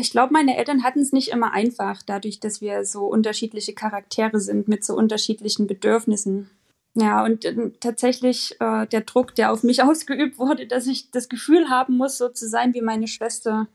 Ich 0.00 0.10
glaube, 0.10 0.32
meine 0.32 0.56
Eltern 0.56 0.82
hatten 0.82 0.98
es 0.98 1.12
nicht 1.12 1.28
immer 1.28 1.52
einfach, 1.52 2.02
dadurch, 2.02 2.40
dass 2.40 2.60
wir 2.60 2.84
so 2.84 3.06
unterschiedliche 3.06 3.72
Charaktere 3.72 4.40
sind 4.40 4.66
mit 4.66 4.84
so 4.84 4.96
unterschiedlichen 4.96 5.68
Bedürfnissen. 5.68 6.50
Ja, 6.94 7.24
und 7.24 7.44
äh, 7.44 7.70
tatsächlich 7.78 8.56
äh, 8.58 8.84
der 8.88 9.02
Druck, 9.02 9.36
der 9.36 9.52
auf 9.52 9.62
mich 9.62 9.80
ausgeübt 9.84 10.40
wurde, 10.40 10.66
dass 10.66 10.88
ich 10.88 11.12
das 11.12 11.28
Gefühl 11.28 11.68
haben 11.68 11.96
muss, 11.98 12.18
so 12.18 12.30
zu 12.30 12.48
sein 12.48 12.74
wie 12.74 12.82
meine 12.82 13.06
Schwester, 13.06 13.68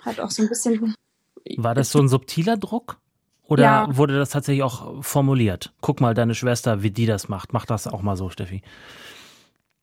hat 0.00 0.20
auch 0.20 0.30
so 0.30 0.42
ein 0.42 0.48
bisschen 0.48 0.94
war 1.56 1.74
das 1.74 1.90
so 1.90 1.98
ein 1.98 2.08
subtiler 2.08 2.56
Druck? 2.56 2.98
Oder 3.44 3.62
ja. 3.62 3.96
wurde 3.96 4.18
das 4.18 4.30
tatsächlich 4.30 4.62
auch 4.62 5.02
formuliert? 5.02 5.72
Guck 5.80 6.00
mal, 6.02 6.12
deine 6.12 6.34
Schwester, 6.34 6.82
wie 6.82 6.90
die 6.90 7.06
das 7.06 7.28
macht. 7.28 7.54
Mach 7.54 7.64
das 7.64 7.86
auch 7.86 8.02
mal 8.02 8.16
so, 8.16 8.28
Steffi. 8.28 8.62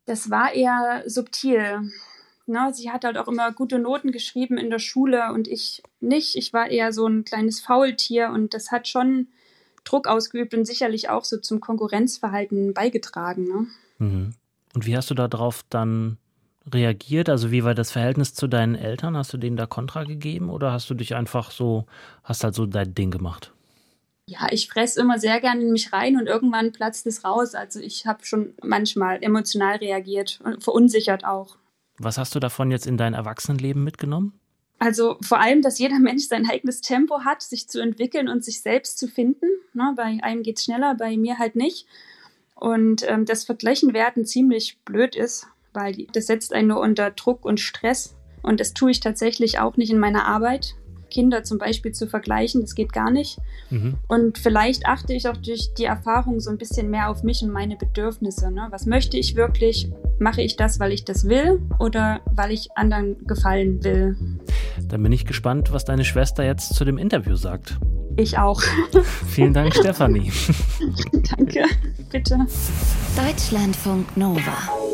Das 0.06 0.30
war 0.30 0.54
eher 0.54 1.04
subtil. 1.08 1.92
Ne, 2.46 2.72
sie 2.74 2.92
hat 2.92 3.06
halt 3.06 3.18
auch 3.18 3.28
immer 3.28 3.52
gute 3.52 3.80
Noten 3.80 4.12
geschrieben 4.12 4.60
in 4.60 4.70
der 4.70 4.78
Schule 4.78 5.34
und 5.34 5.48
ich 5.48 5.82
nicht. 6.00 6.36
Ich 6.36 6.54
war 6.54 6.68
eher 6.68 6.94
so 6.94 7.08
ein 7.08 7.26
kleines 7.26 7.60
Faultier 7.60 8.30
und 8.30 8.54
das 8.54 8.72
hat 8.72 8.88
schon 8.88 9.30
Druck 9.84 10.08
ausgeübt 10.08 10.54
und 10.54 10.66
sicherlich 10.66 11.10
auch 11.10 11.26
so 11.26 11.38
zum 11.38 11.60
Konkurrenzverhalten 11.60 12.76
beigetragen. 12.76 13.46
Ne? 13.46 13.68
Mhm. 13.98 14.34
Und 14.76 14.86
wie 14.86 14.96
hast 14.96 15.10
du 15.10 15.16
darauf 15.16 15.64
dann 15.70 16.18
reagiert? 16.72 17.30
Also 17.30 17.52
wie 17.52 17.64
war 17.64 17.76
das 17.76 17.92
Verhältnis 17.92 18.34
zu 18.34 18.48
deinen 18.48 18.76
Eltern? 18.76 19.18
Hast 19.18 19.34
du 19.34 19.38
denen 19.38 19.58
da 19.58 19.66
Kontra 19.66 20.04
gegeben 20.04 20.50
oder 20.50 20.72
hast 20.72 20.90
du 20.90 20.94
dich 20.94 21.16
einfach 21.16 21.52
so, 21.52 21.86
hast 22.24 22.44
halt 22.44 22.56
so 22.56 22.66
dein 22.66 22.94
Ding 22.96 23.12
gemacht? 23.12 23.52
Ja, 24.28 24.48
ich 24.52 24.68
fresse 24.68 25.02
immer 25.02 25.20
sehr 25.20 25.40
gerne 25.40 25.62
in 25.62 25.72
mich 25.72 25.94
rein 25.94 26.18
und 26.18 26.26
irgendwann 26.26 26.72
platzt 26.72 27.06
es 27.06 27.24
raus. 27.24 27.54
Also 27.54 27.80
ich 27.80 28.08
habe 28.08 28.26
schon 28.26 28.56
manchmal 28.64 29.22
emotional 29.22 29.78
reagiert 29.78 30.40
und 30.44 30.64
verunsichert 30.64 31.26
auch. 31.26 31.58
Was 32.00 32.18
hast 32.18 32.34
du 32.34 32.40
davon 32.40 32.72
jetzt 32.72 32.88
in 32.88 32.98
dein 32.98 33.14
Erwachsenenleben 33.14 33.84
mitgenommen? 33.84 34.34
Also 34.80 35.18
vor 35.22 35.40
allem, 35.40 35.62
dass 35.62 35.80
jeder 35.80 36.00
Mensch 36.00 36.28
sein 36.28 36.50
eigenes 36.50 36.82
Tempo 36.82 37.22
hat, 37.24 37.42
sich 37.42 37.70
zu 37.70 37.80
entwickeln 37.80 38.28
und 38.28 38.44
sich 38.44 38.62
selbst 38.62 38.98
zu 38.98 39.08
finden. 39.08 39.46
Na, 39.74 39.94
bei 39.96 40.18
einem 40.22 40.44
geht 40.44 40.58
es 40.58 40.66
schneller, 40.66 40.96
bei 40.96 41.16
mir 41.16 41.38
halt 41.38 41.56
nicht. 41.56 41.86
Und 42.56 43.08
ähm, 43.08 43.26
das 43.26 43.46
Vergleichen 43.46 43.94
werden 43.94 44.26
ziemlich 44.26 44.80
blöd 44.84 45.16
ist 45.16 45.48
weil 45.76 46.08
das 46.14 46.28
setzt 46.28 46.54
einen 46.54 46.70
nur 46.70 46.80
unter 46.80 47.12
Druck 47.12 47.46
und 47.46 47.60
Stress. 47.60 48.16
Und 48.42 48.60
das 48.60 48.74
tue 48.74 48.92
ich 48.92 49.00
tatsächlich 49.00 49.60
auch 49.60 49.78
nicht 49.78 49.92
in 49.92 50.00
meiner 50.00 50.26
Arbeit. 50.26 50.76
Kinder 51.10 51.44
zum 51.44 51.60
Beispiel 51.60 51.94
zu 51.94 52.08
vergleichen, 52.08 52.62
das 52.62 52.76
geht 52.76 52.92
gar 52.92 53.10
nicht. 53.10 53.40
Mhm. 53.70 53.96
Und 54.08 54.38
vielleicht 54.38 54.86
achte 54.86 55.14
ich 55.14 55.30
auch 55.30 55.38
durch 55.38 55.74
die 55.74 55.86
Erfahrung 55.86 56.40
so 56.40 56.50
ein 56.50 56.58
bisschen 56.58 56.90
mehr 56.90 57.10
auf 57.10 57.24
mich 57.24 57.42
und 57.42 57.52
meine 57.52 57.78
Bedürfnisse. 57.78 58.52
Ne? 58.52 58.68
Was 58.72 58.86
möchte 58.86 59.18
ich 59.18 59.36
wirklich? 59.36 59.90
Mache 60.20 60.42
ich 60.42 60.58
das, 60.58 60.80
weil 60.80 60.92
ich 60.92 61.06
das 61.06 61.30
will 61.30 61.62
oder 61.80 62.20
weil 62.32 62.52
ich 62.52 62.70
anderen 62.76 63.26
gefallen 63.26 63.84
will? 63.84 64.18
Dann 64.90 65.04
bin 65.04 65.12
ich 65.12 65.26
gespannt, 65.26 65.72
was 65.72 65.86
deine 65.86 66.04
Schwester 66.04 66.44
jetzt 66.44 66.74
zu 66.74 66.84
dem 66.84 66.98
Interview 66.98 67.36
sagt. 67.36 67.78
Ich 68.18 68.38
auch. 68.38 68.62
Vielen 69.28 69.54
Dank, 69.54 69.74
Stefanie. 69.74 70.32
Danke, 71.38 71.66
bitte. 72.12 72.38
Deutschlandfunk 73.18 74.18
Nova. 74.18 74.85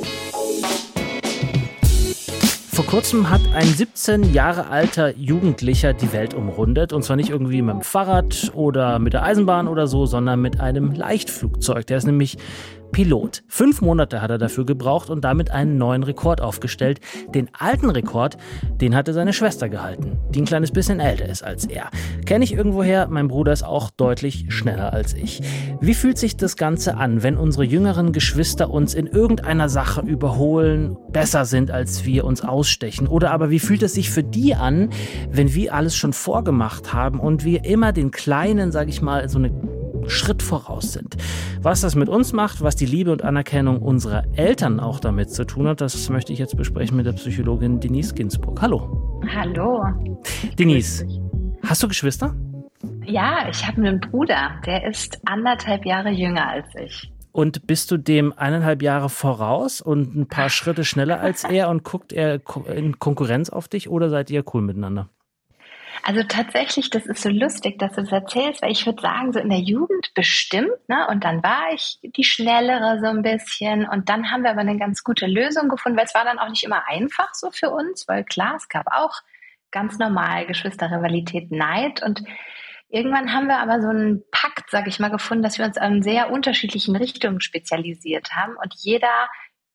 Kurzem 2.91 3.29
hat 3.29 3.39
ein 3.55 3.67
17 3.67 4.33
Jahre 4.33 4.67
alter 4.67 5.15
Jugendlicher 5.15 5.93
die 5.93 6.11
Welt 6.11 6.33
umrundet. 6.33 6.91
Und 6.91 7.03
zwar 7.03 7.15
nicht 7.15 7.29
irgendwie 7.29 7.61
mit 7.61 7.75
dem 7.75 7.81
Fahrrad 7.83 8.51
oder 8.53 8.99
mit 8.99 9.13
der 9.13 9.23
Eisenbahn 9.23 9.69
oder 9.69 9.87
so, 9.87 10.05
sondern 10.05 10.41
mit 10.41 10.59
einem 10.59 10.91
Leichtflugzeug. 10.91 11.87
Der 11.87 11.99
ist 11.99 12.03
nämlich 12.03 12.37
Pilot. 12.91 13.43
Fünf 13.47 13.81
Monate 13.81 14.21
hat 14.21 14.31
er 14.31 14.37
dafür 14.37 14.65
gebraucht 14.65 15.09
und 15.09 15.23
damit 15.23 15.51
einen 15.51 15.77
neuen 15.77 16.03
Rekord 16.03 16.41
aufgestellt. 16.41 16.99
Den 17.33 17.49
alten 17.57 17.89
Rekord, 17.89 18.37
den 18.79 18.95
hatte 18.95 19.13
seine 19.13 19.33
Schwester 19.33 19.69
gehalten, 19.69 20.19
die 20.29 20.41
ein 20.41 20.45
kleines 20.45 20.71
bisschen 20.71 20.99
älter 20.99 21.25
ist 21.25 21.43
als 21.43 21.65
er. 21.65 21.89
Kenne 22.25 22.43
ich 22.43 22.53
irgendwoher, 22.53 23.07
mein 23.07 23.27
Bruder 23.27 23.53
ist 23.53 23.63
auch 23.63 23.89
deutlich 23.89 24.45
schneller 24.49 24.93
als 24.93 25.13
ich. 25.13 25.41
Wie 25.79 25.93
fühlt 25.93 26.17
sich 26.17 26.37
das 26.37 26.57
Ganze 26.57 26.97
an, 26.97 27.23
wenn 27.23 27.37
unsere 27.37 27.63
jüngeren 27.63 28.11
Geschwister 28.11 28.69
uns 28.69 28.93
in 28.93 29.07
irgendeiner 29.07 29.69
Sache 29.69 30.01
überholen, 30.01 30.97
besser 31.11 31.45
sind 31.45 31.71
als 31.71 32.05
wir 32.05 32.25
uns 32.25 32.41
ausstechen? 32.41 33.07
Oder 33.07 33.31
aber 33.31 33.49
wie 33.49 33.59
fühlt 33.59 33.83
es 33.83 33.93
sich 33.93 34.09
für 34.09 34.23
die 34.23 34.55
an, 34.55 34.89
wenn 35.29 35.53
wir 35.53 35.73
alles 35.73 35.95
schon 35.95 36.13
vorgemacht 36.13 36.93
haben 36.93 37.19
und 37.19 37.45
wir 37.45 37.65
immer 37.65 37.93
den 37.93 38.11
kleinen, 38.11 38.71
sag 38.71 38.89
ich 38.89 39.01
mal, 39.01 39.27
so 39.29 39.37
eine 39.37 39.51
Schritt 40.07 40.41
voraus 40.41 40.93
sind. 40.93 41.17
Was 41.61 41.81
das 41.81 41.95
mit 41.95 42.09
uns 42.09 42.33
macht, 42.33 42.61
was 42.61 42.75
die 42.75 42.85
Liebe 42.85 43.11
und 43.11 43.23
Anerkennung 43.23 43.81
unserer 43.81 44.23
Eltern 44.35 44.79
auch 44.79 44.99
damit 44.99 45.31
zu 45.31 45.45
tun 45.45 45.67
hat, 45.67 45.81
das 45.81 46.09
möchte 46.09 46.33
ich 46.33 46.39
jetzt 46.39 46.57
besprechen 46.57 46.97
mit 46.97 47.05
der 47.05 47.13
Psychologin 47.13 47.79
Denise 47.79 48.13
Ginsburg. 48.13 48.61
Hallo. 48.61 49.21
Hallo. 49.35 49.83
Denise, 50.57 51.05
hast 51.65 51.83
du 51.83 51.87
Geschwister? 51.87 52.35
Ja, 53.05 53.47
ich 53.49 53.65
habe 53.67 53.77
einen 53.77 53.99
Bruder, 53.99 54.51
der 54.65 54.87
ist 54.87 55.19
anderthalb 55.25 55.85
Jahre 55.85 56.09
jünger 56.09 56.47
als 56.47 56.67
ich. 56.79 57.11
Und 57.31 57.65
bist 57.65 57.91
du 57.91 57.97
dem 57.97 58.33
eineinhalb 58.37 58.81
Jahre 58.81 59.09
voraus 59.09 59.79
und 59.79 60.15
ein 60.15 60.27
paar 60.27 60.49
Schritte 60.49 60.83
schneller 60.83 61.21
als 61.21 61.43
er 61.45 61.69
und 61.69 61.83
guckt 61.83 62.11
er 62.11 62.41
in 62.67 62.99
Konkurrenz 62.99 63.49
auf 63.49 63.67
dich 63.69 63.89
oder 63.89 64.09
seid 64.09 64.29
ihr 64.29 64.43
cool 64.53 64.61
miteinander? 64.61 65.09
Also 66.03 66.23
tatsächlich, 66.23 66.89
das 66.89 67.05
ist 67.05 67.21
so 67.21 67.29
lustig, 67.29 67.77
dass 67.79 67.93
du 67.93 68.01
das 68.01 68.11
erzählst, 68.11 68.61
weil 68.61 68.71
ich 68.71 68.85
würde 68.85 69.01
sagen, 69.01 69.33
so 69.33 69.39
in 69.39 69.49
der 69.49 69.59
Jugend 69.59 70.13
bestimmt, 70.15 70.71
ne? 70.87 71.07
Und 71.09 71.23
dann 71.23 71.43
war 71.43 71.73
ich 71.73 71.99
die 72.01 72.23
Schnellere 72.23 72.99
so 72.99 73.07
ein 73.07 73.21
bisschen. 73.21 73.87
Und 73.87 74.09
dann 74.09 74.31
haben 74.31 74.43
wir 74.43 74.51
aber 74.51 74.61
eine 74.61 74.77
ganz 74.77 75.03
gute 75.03 75.27
Lösung 75.27 75.69
gefunden, 75.69 75.97
weil 75.97 76.05
es 76.05 76.15
war 76.15 76.25
dann 76.25 76.39
auch 76.39 76.49
nicht 76.49 76.63
immer 76.63 76.87
einfach 76.87 77.33
so 77.33 77.51
für 77.51 77.69
uns, 77.69 78.07
weil 78.07 78.23
klar, 78.23 78.55
es 78.55 78.67
gab 78.69 78.87
auch 78.87 79.21
ganz 79.71 79.99
normal, 79.99 80.45
Geschwisterrivalität, 80.45 81.51
Neid 81.51 82.03
und 82.03 82.23
Irgendwann 82.93 83.33
haben 83.33 83.47
wir 83.47 83.59
aber 83.59 83.81
so 83.81 83.87
einen 83.87 84.21
Pakt, 84.31 84.69
sage 84.69 84.89
ich 84.89 84.99
mal, 84.99 85.09
gefunden, 85.09 85.43
dass 85.43 85.57
wir 85.57 85.65
uns 85.65 85.77
an 85.77 86.03
sehr 86.03 86.29
unterschiedlichen 86.29 86.97
Richtungen 86.97 87.39
spezialisiert 87.39 88.33
haben 88.33 88.57
und 88.57 88.73
jeder 88.79 89.29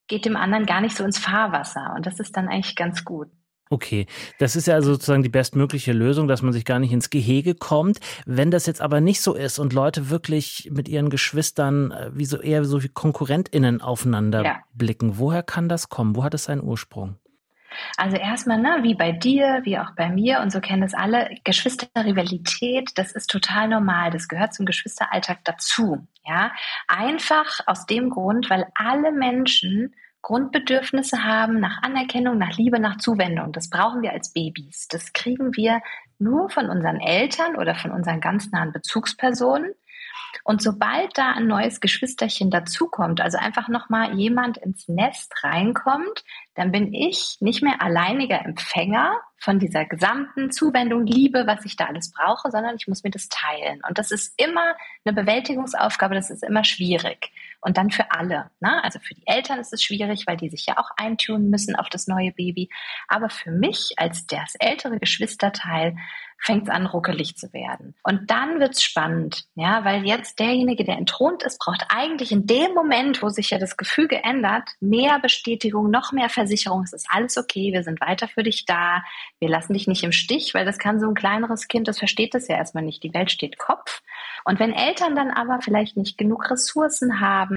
geht 0.06 0.26
dem 0.26 0.36
anderen 0.36 0.66
gar 0.66 0.82
nicht 0.82 0.94
so 0.94 1.02
ins 1.02 1.18
Fahrwasser 1.18 1.94
und 1.96 2.04
das 2.04 2.20
ist 2.20 2.36
dann 2.36 2.46
eigentlich 2.46 2.76
ganz 2.76 3.06
gut. 3.06 3.28
Okay, 3.68 4.06
das 4.38 4.54
ist 4.54 4.66
ja 4.66 4.80
sozusagen 4.80 5.24
die 5.24 5.28
bestmögliche 5.28 5.92
Lösung, 5.92 6.28
dass 6.28 6.40
man 6.40 6.52
sich 6.52 6.64
gar 6.64 6.78
nicht 6.78 6.92
ins 6.92 7.10
Gehege 7.10 7.54
kommt. 7.54 7.98
Wenn 8.24 8.52
das 8.52 8.66
jetzt 8.66 8.80
aber 8.80 9.00
nicht 9.00 9.20
so 9.20 9.34
ist 9.34 9.58
und 9.58 9.72
Leute 9.72 10.08
wirklich 10.08 10.70
mit 10.72 10.88
ihren 10.88 11.10
Geschwistern 11.10 11.90
äh, 11.90 12.10
wie 12.14 12.26
so 12.26 12.40
eher 12.40 12.64
so 12.64 12.82
wie 12.84 12.88
KonkurrentInnen 12.88 13.80
aufeinander 13.80 14.44
ja. 14.44 14.58
blicken, 14.74 15.18
woher 15.18 15.42
kann 15.42 15.68
das 15.68 15.88
kommen? 15.88 16.14
Wo 16.14 16.22
hat 16.22 16.34
es 16.34 16.44
seinen 16.44 16.62
Ursprung? 16.62 17.16
Also 17.96 18.16
erstmal, 18.16 18.58
ne, 18.58 18.78
wie 18.82 18.94
bei 18.94 19.12
dir, 19.12 19.60
wie 19.64 19.78
auch 19.78 19.90
bei 19.96 20.08
mir, 20.08 20.40
und 20.40 20.50
so 20.50 20.60
kennen 20.60 20.82
es 20.82 20.94
alle, 20.94 21.28
Geschwisterrivalität, 21.44 22.92
das 22.96 23.12
ist 23.12 23.28
total 23.28 23.68
normal. 23.68 24.10
Das 24.10 24.28
gehört 24.28 24.54
zum 24.54 24.66
Geschwisteralltag 24.66 25.44
dazu. 25.44 26.06
Ja, 26.24 26.52
einfach 26.88 27.60
aus 27.66 27.86
dem 27.86 28.10
Grund, 28.10 28.48
weil 28.50 28.66
alle 28.74 29.12
Menschen 29.12 29.94
Grundbedürfnisse 30.26 31.22
haben 31.22 31.60
nach 31.60 31.84
Anerkennung, 31.84 32.36
nach 32.36 32.56
Liebe, 32.56 32.80
nach 32.80 32.98
Zuwendung. 32.98 33.52
Das 33.52 33.70
brauchen 33.70 34.02
wir 34.02 34.12
als 34.12 34.32
Babys. 34.32 34.88
Das 34.88 35.12
kriegen 35.12 35.54
wir 35.54 35.80
nur 36.18 36.50
von 36.50 36.68
unseren 36.68 36.98
Eltern 36.98 37.54
oder 37.54 37.76
von 37.76 37.92
unseren 37.92 38.20
ganz 38.20 38.50
nahen 38.50 38.72
Bezugspersonen. 38.72 39.72
Und 40.42 40.62
sobald 40.62 41.16
da 41.16 41.30
ein 41.30 41.46
neues 41.46 41.78
Geschwisterchen 41.78 42.50
dazukommt, 42.50 43.20
also 43.20 43.38
einfach 43.38 43.68
nochmal 43.68 44.14
jemand 44.18 44.58
ins 44.58 44.88
Nest 44.88 45.32
reinkommt, 45.44 46.24
dann 46.56 46.72
bin 46.72 46.92
ich 46.92 47.36
nicht 47.40 47.62
mehr 47.62 47.80
alleiniger 47.82 48.44
Empfänger 48.44 49.20
von 49.38 49.58
dieser 49.58 49.84
gesamten 49.84 50.50
Zuwendung, 50.50 51.06
Liebe, 51.06 51.46
was 51.46 51.64
ich 51.64 51.76
da 51.76 51.84
alles 51.84 52.10
brauche, 52.12 52.50
sondern 52.50 52.76
ich 52.76 52.88
muss 52.88 53.04
mir 53.04 53.10
das 53.10 53.28
teilen. 53.28 53.80
Und 53.86 53.98
das 53.98 54.10
ist 54.10 54.32
immer 54.40 54.74
eine 55.04 55.14
Bewältigungsaufgabe, 55.14 56.14
das 56.14 56.30
ist 56.30 56.42
immer 56.42 56.64
schwierig. 56.64 57.30
Und 57.60 57.76
dann 57.76 57.90
für 57.90 58.10
alle. 58.10 58.50
Ne? 58.60 58.82
Also 58.82 58.98
für 58.98 59.14
die 59.14 59.26
Eltern 59.26 59.58
ist 59.58 59.72
es 59.72 59.82
schwierig, 59.82 60.26
weil 60.26 60.36
die 60.36 60.48
sich 60.48 60.66
ja 60.66 60.78
auch 60.78 60.90
eintun 60.96 61.50
müssen 61.50 61.76
auf 61.76 61.88
das 61.90 62.06
neue 62.06 62.32
Baby. 62.32 62.70
Aber 63.08 63.28
für 63.28 63.50
mich 63.50 63.92
als 63.96 64.26
das 64.26 64.54
ältere 64.58 64.98
Geschwisterteil 64.98 65.96
fängt 66.38 66.64
es 66.64 66.74
an, 66.74 66.86
ruckelig 66.86 67.36
zu 67.36 67.52
werden. 67.52 67.94
Und 68.02 68.30
dann 68.30 68.60
wird's 68.60 68.82
spannend, 68.82 69.46
ja, 69.54 69.84
weil 69.84 70.04
jetzt 70.04 70.38
derjenige, 70.38 70.84
der 70.84 70.96
entthront 70.96 71.42
ist, 71.42 71.58
braucht 71.58 71.86
eigentlich 71.88 72.30
in 72.30 72.46
dem 72.46 72.74
Moment, 72.74 73.22
wo 73.22 73.28
sich 73.28 73.50
ja 73.50 73.58
das 73.58 73.76
Gefühl 73.76 74.06
geändert, 74.06 74.70
mehr 74.80 75.18
Bestätigung, 75.18 75.90
noch 75.90 76.12
mehr 76.12 76.28
Versicherung. 76.46 76.82
Es 76.82 76.92
ist 76.92 77.06
alles 77.10 77.36
okay, 77.36 77.72
wir 77.72 77.82
sind 77.82 78.00
weiter 78.00 78.28
für 78.28 78.42
dich 78.42 78.64
da, 78.66 79.02
wir 79.40 79.48
lassen 79.48 79.74
dich 79.74 79.86
nicht 79.86 80.04
im 80.04 80.12
Stich, 80.12 80.54
weil 80.54 80.64
das 80.64 80.78
kann 80.78 81.00
so 81.00 81.08
ein 81.08 81.14
kleineres 81.14 81.68
Kind, 81.68 81.88
das 81.88 81.98
versteht 81.98 82.34
das 82.34 82.48
ja 82.48 82.56
erstmal 82.56 82.84
nicht. 82.84 83.02
Die 83.02 83.12
Welt 83.12 83.30
steht 83.30 83.58
Kopf. 83.58 84.02
Und 84.44 84.60
wenn 84.60 84.72
Eltern 84.72 85.16
dann 85.16 85.30
aber 85.30 85.60
vielleicht 85.60 85.96
nicht 85.96 86.16
genug 86.16 86.50
Ressourcen 86.50 87.20
haben, 87.20 87.56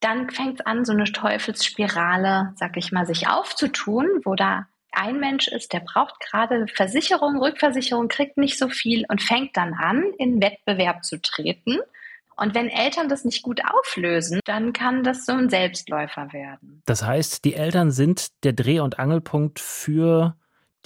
dann 0.00 0.30
fängt 0.30 0.60
es 0.60 0.66
an, 0.66 0.84
so 0.84 0.92
eine 0.92 1.04
Teufelsspirale, 1.04 2.52
sag 2.56 2.76
ich 2.76 2.92
mal, 2.92 3.06
sich 3.06 3.28
aufzutun, 3.28 4.06
wo 4.24 4.34
da 4.34 4.66
ein 4.92 5.18
Mensch 5.18 5.48
ist, 5.48 5.72
der 5.72 5.80
braucht 5.80 6.20
gerade 6.20 6.66
Versicherung, 6.68 7.38
Rückversicherung, 7.38 8.08
kriegt 8.08 8.36
nicht 8.36 8.58
so 8.58 8.68
viel 8.68 9.04
und 9.08 9.22
fängt 9.22 9.56
dann 9.56 9.74
an, 9.74 10.04
in 10.18 10.40
Wettbewerb 10.40 11.04
zu 11.04 11.20
treten. 11.20 11.78
Und 12.38 12.54
wenn 12.54 12.68
Eltern 12.68 13.08
das 13.08 13.24
nicht 13.24 13.42
gut 13.42 13.60
auflösen, 13.64 14.40
dann 14.44 14.72
kann 14.72 15.02
das 15.02 15.26
so 15.26 15.32
ein 15.32 15.50
Selbstläufer 15.50 16.32
werden. 16.32 16.82
Das 16.86 17.04
heißt, 17.04 17.44
die 17.44 17.54
Eltern 17.54 17.90
sind 17.90 18.28
der 18.44 18.52
Dreh- 18.52 18.80
und 18.80 19.00
Angelpunkt 19.00 19.58
für 19.58 20.36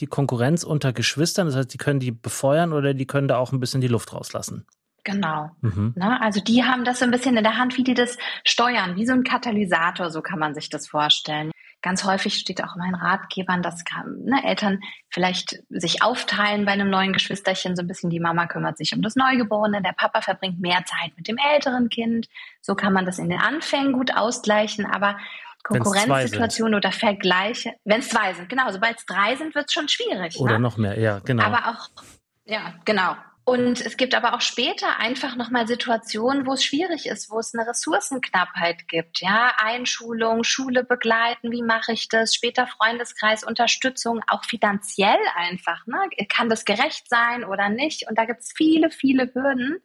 die 0.00 0.06
Konkurrenz 0.06 0.64
unter 0.64 0.94
Geschwistern. 0.94 1.47
Das 1.47 1.56
heißt, 1.56 1.73
die 1.73 1.78
können 1.78 2.00
die 2.00 2.11
befeuern 2.11 2.73
oder 2.73 2.94
die 2.94 3.06
können 3.06 3.28
da 3.28 3.37
auch 3.37 3.52
ein 3.52 3.61
bisschen 3.61 3.82
die 3.82 3.88
Luft 3.88 4.14
rauslassen. 4.14 4.66
Genau. 5.04 5.50
Mhm. 5.61 5.92
Na, 5.94 6.21
also 6.21 6.40
die 6.40 6.64
haben 6.64 6.85
das 6.85 7.00
so 7.00 7.04
ein 7.04 7.11
bisschen 7.11 7.37
in 7.37 7.42
der 7.42 7.59
Hand, 7.59 7.76
wie 7.76 7.85
die 7.85 7.94
das 7.94 8.16
steuern, 8.44 8.97
wie 8.97 9.04
so 9.04 9.12
ein 9.12 9.25
Katalysator, 9.25 10.11
so 10.11 10.23
kann 10.23 10.38
man 10.38 10.54
sich 10.54 10.71
das 10.71 10.88
vorstellen. 10.88 11.50
Ganz 11.82 12.04
häufig 12.04 12.34
steht 12.34 12.62
auch 12.62 12.76
in 12.76 12.80
meinen 12.80 12.94
Ratgebern, 12.94 13.60
dass 13.60 13.82
ne, 14.06 14.42
Eltern 14.44 14.80
vielleicht 15.10 15.58
sich 15.68 16.02
aufteilen 16.02 16.64
bei 16.64 16.72
einem 16.72 16.90
neuen 16.90 17.12
Geschwisterchen. 17.12 17.74
So 17.74 17.82
ein 17.82 17.88
bisschen 17.88 18.08
die 18.08 18.20
Mama 18.20 18.46
kümmert 18.46 18.78
sich 18.78 18.94
um 18.94 19.02
das 19.02 19.16
Neugeborene, 19.16 19.82
der 19.82 19.92
Papa 19.92 20.22
verbringt 20.22 20.60
mehr 20.60 20.84
Zeit 20.84 21.12
mit 21.16 21.26
dem 21.26 21.38
älteren 21.52 21.88
Kind. 21.88 22.28
So 22.60 22.76
kann 22.76 22.92
man 22.92 23.04
das 23.04 23.18
in 23.18 23.28
den 23.28 23.40
Anfängen 23.40 23.92
gut 23.92 24.16
ausgleichen. 24.16 24.86
Aber 24.86 25.18
Konkurrenzsituationen 25.64 26.74
oder 26.74 26.92
Vergleiche, 26.92 27.74
wenn 27.84 28.00
es 28.00 28.08
zwei 28.08 28.34
sind, 28.34 28.48
genau, 28.48 28.70
sobald 28.70 28.98
es 28.98 29.06
drei 29.06 29.36
sind, 29.36 29.54
wird 29.54 29.66
es 29.66 29.72
schon 29.72 29.88
schwierig. 29.88 30.38
Oder 30.38 30.54
ne? 30.54 30.61
noch 30.61 30.76
mehr, 30.76 30.98
ja, 30.98 31.18
genau. 31.20 31.44
Aber 31.44 31.68
auch, 31.68 32.04
ja, 32.44 32.74
genau. 32.85 33.14
Und 33.44 33.85
es 33.85 33.96
gibt 33.96 34.14
aber 34.14 34.35
auch 34.35 34.40
später 34.40 34.98
einfach 34.98 35.35
nochmal 35.35 35.66
Situationen, 35.66 36.46
wo 36.46 36.52
es 36.52 36.64
schwierig 36.64 37.07
ist, 37.07 37.28
wo 37.28 37.40
es 37.40 37.52
eine 37.55 37.68
Ressourcenknappheit 37.68 38.87
gibt. 38.87 39.20
Ja, 39.20 39.52
Einschulung, 39.59 40.44
Schule 40.44 40.85
begleiten, 40.85 41.50
wie 41.50 41.62
mache 41.62 41.92
ich 41.92 42.09
das? 42.09 42.35
Später 42.35 42.68
Freundeskreis, 42.68 43.42
Unterstützung, 43.42 44.20
auch 44.28 44.44
finanziell 44.44 45.18
einfach. 45.35 45.85
Ne? 45.87 45.98
Kann 46.28 46.48
das 46.48 46.64
gerecht 46.64 47.09
sein 47.09 47.44
oder 47.44 47.68
nicht? 47.68 48.09
Und 48.09 48.16
da 48.16 48.26
gibt 48.26 48.40
es 48.40 48.52
viele, 48.55 48.90
viele 48.90 49.35
Hürden. 49.35 49.83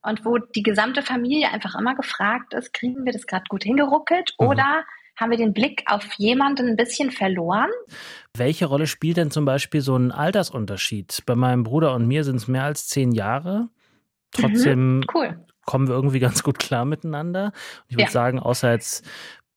Und 0.00 0.24
wo 0.24 0.38
die 0.38 0.62
gesamte 0.62 1.02
Familie 1.02 1.50
einfach 1.50 1.74
immer 1.74 1.96
gefragt 1.96 2.54
ist, 2.54 2.72
kriegen 2.72 3.04
wir 3.04 3.12
das 3.12 3.26
gerade 3.26 3.44
gut 3.48 3.64
hingeruckelt 3.64 4.34
mhm. 4.38 4.46
oder 4.46 4.84
haben 5.16 5.30
wir 5.30 5.38
den 5.38 5.52
Blick 5.52 5.82
auf 5.86 6.04
jemanden 6.18 6.68
ein 6.68 6.76
bisschen 6.76 7.10
verloren. 7.10 7.70
Welche 8.34 8.66
Rolle 8.66 8.86
spielt 8.86 9.16
denn 9.16 9.30
zum 9.30 9.44
Beispiel 9.44 9.80
so 9.80 9.96
ein 9.96 10.12
Altersunterschied? 10.12 11.22
Bei 11.26 11.34
meinem 11.34 11.62
Bruder 11.62 11.94
und 11.94 12.06
mir 12.06 12.22
sind 12.24 12.36
es 12.36 12.48
mehr 12.48 12.64
als 12.64 12.86
zehn 12.88 13.12
Jahre. 13.12 13.68
Trotzdem 14.30 14.98
mhm, 14.98 15.04
cool. 15.14 15.40
kommen 15.64 15.88
wir 15.88 15.94
irgendwie 15.94 16.18
ganz 16.20 16.42
gut 16.42 16.58
klar 16.58 16.84
miteinander. 16.84 17.52
Ich 17.88 17.96
würde 17.96 18.04
ja. 18.04 18.10
sagen, 18.10 18.38
außer 18.38 18.70
jetzt 18.72 19.08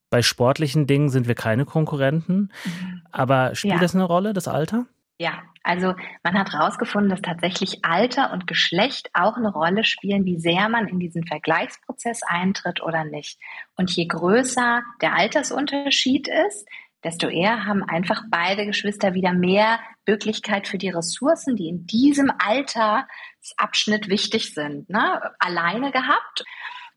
bei 0.08 0.22
sportlichen 0.22 0.86
Dingen 0.86 1.08
sind 1.08 1.28
wir 1.28 1.34
keine 1.34 1.64
Konkurrenten. 1.64 2.50
Mhm. 2.64 3.02
Aber 3.12 3.54
spielt 3.54 3.74
ja. 3.74 3.80
das 3.80 3.94
eine 3.94 4.04
Rolle, 4.04 4.32
das 4.32 4.48
Alter? 4.48 4.86
Ja, 5.20 5.42
also 5.62 5.92
man 6.22 6.38
hat 6.38 6.54
herausgefunden, 6.54 7.10
dass 7.10 7.20
tatsächlich 7.20 7.84
Alter 7.84 8.32
und 8.32 8.46
Geschlecht 8.46 9.10
auch 9.12 9.36
eine 9.36 9.52
Rolle 9.52 9.84
spielen, 9.84 10.24
wie 10.24 10.38
sehr 10.38 10.70
man 10.70 10.88
in 10.88 10.98
diesen 10.98 11.26
Vergleichsprozess 11.26 12.22
eintritt 12.22 12.82
oder 12.82 13.04
nicht. 13.04 13.38
Und 13.76 13.94
je 13.94 14.06
größer 14.06 14.82
der 15.02 15.14
Altersunterschied 15.14 16.26
ist, 16.26 16.66
desto 17.04 17.28
eher 17.28 17.66
haben 17.66 17.82
einfach 17.82 18.22
beide 18.30 18.64
Geschwister 18.64 19.12
wieder 19.12 19.34
mehr 19.34 19.78
Möglichkeit 20.06 20.66
für 20.66 20.78
die 20.78 20.88
Ressourcen, 20.88 21.54
die 21.54 21.68
in 21.68 21.84
diesem 21.86 22.32
Altersabschnitt 22.38 24.08
wichtig 24.08 24.54
sind, 24.54 24.88
ne? 24.88 25.20
alleine 25.38 25.92
gehabt. 25.92 26.44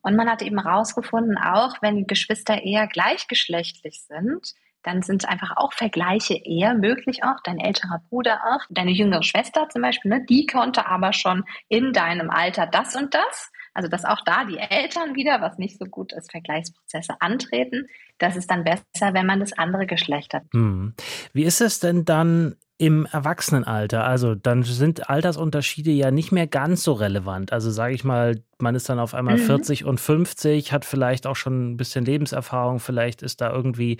Und 0.01 0.15
man 0.15 0.29
hat 0.29 0.41
eben 0.41 0.63
herausgefunden, 0.63 1.37
auch 1.37 1.81
wenn 1.81 2.07
Geschwister 2.07 2.63
eher 2.63 2.87
gleichgeschlechtlich 2.87 4.05
sind, 4.07 4.53
dann 4.83 5.01
sind 5.01 5.27
einfach 5.27 5.55
auch 5.55 5.73
Vergleiche 5.73 6.35
eher 6.35 6.75
möglich 6.75 7.23
auch. 7.23 7.37
Dein 7.43 7.59
älterer 7.59 8.01
Bruder 8.09 8.41
auch, 8.45 8.61
deine 8.69 8.91
jüngere 8.91 9.23
Schwester 9.23 9.67
zum 9.69 9.81
Beispiel, 9.81 10.11
ne, 10.11 10.25
die 10.29 10.45
konnte 10.45 10.85
aber 10.85 11.13
schon 11.13 11.43
in 11.69 11.93
deinem 11.93 12.29
Alter 12.29 12.67
das 12.67 12.95
und 12.95 13.13
das. 13.13 13.51
Also 13.73 13.89
dass 13.89 14.05
auch 14.05 14.21
da 14.23 14.45
die 14.45 14.57
Eltern 14.59 15.15
wieder, 15.15 15.41
was 15.41 15.57
nicht 15.57 15.79
so 15.79 15.85
gut 15.85 16.13
ist, 16.13 16.31
Vergleichsprozesse 16.31 17.15
antreten. 17.21 17.87
Das 18.19 18.35
ist 18.35 18.51
dann 18.51 18.63
besser, 18.63 19.13
wenn 19.13 19.25
man 19.25 19.39
das 19.39 19.53
andere 19.53 19.87
Geschlecht 19.87 20.33
hat. 20.33 20.43
Hm. 20.53 20.93
Wie 21.33 21.43
ist 21.43 21.59
es 21.59 21.79
denn 21.79 22.05
dann 22.05 22.55
im 22.83 23.05
Erwachsenenalter, 23.05 24.03
also 24.03 24.35
dann 24.35 24.63
sind 24.63 25.09
Altersunterschiede 25.09 25.91
ja 25.91 26.11
nicht 26.11 26.33
mehr 26.33 26.47
ganz 26.47 26.83
so 26.83 26.91
relevant. 26.91 27.53
Also 27.53 27.71
sage 27.71 27.93
ich 27.95 28.03
mal, 28.03 28.43
man 28.57 28.75
ist 28.75 28.89
dann 28.89 28.99
auf 28.99 29.13
einmal 29.13 29.37
mhm. 29.37 29.43
40 29.43 29.85
und 29.85 30.01
50, 30.01 30.73
hat 30.73 30.83
vielleicht 30.83 31.25
auch 31.25 31.37
schon 31.37 31.71
ein 31.71 31.77
bisschen 31.77 32.03
Lebenserfahrung, 32.03 32.81
vielleicht 32.81 33.21
ist 33.21 33.39
da 33.39 33.53
irgendwie 33.53 33.99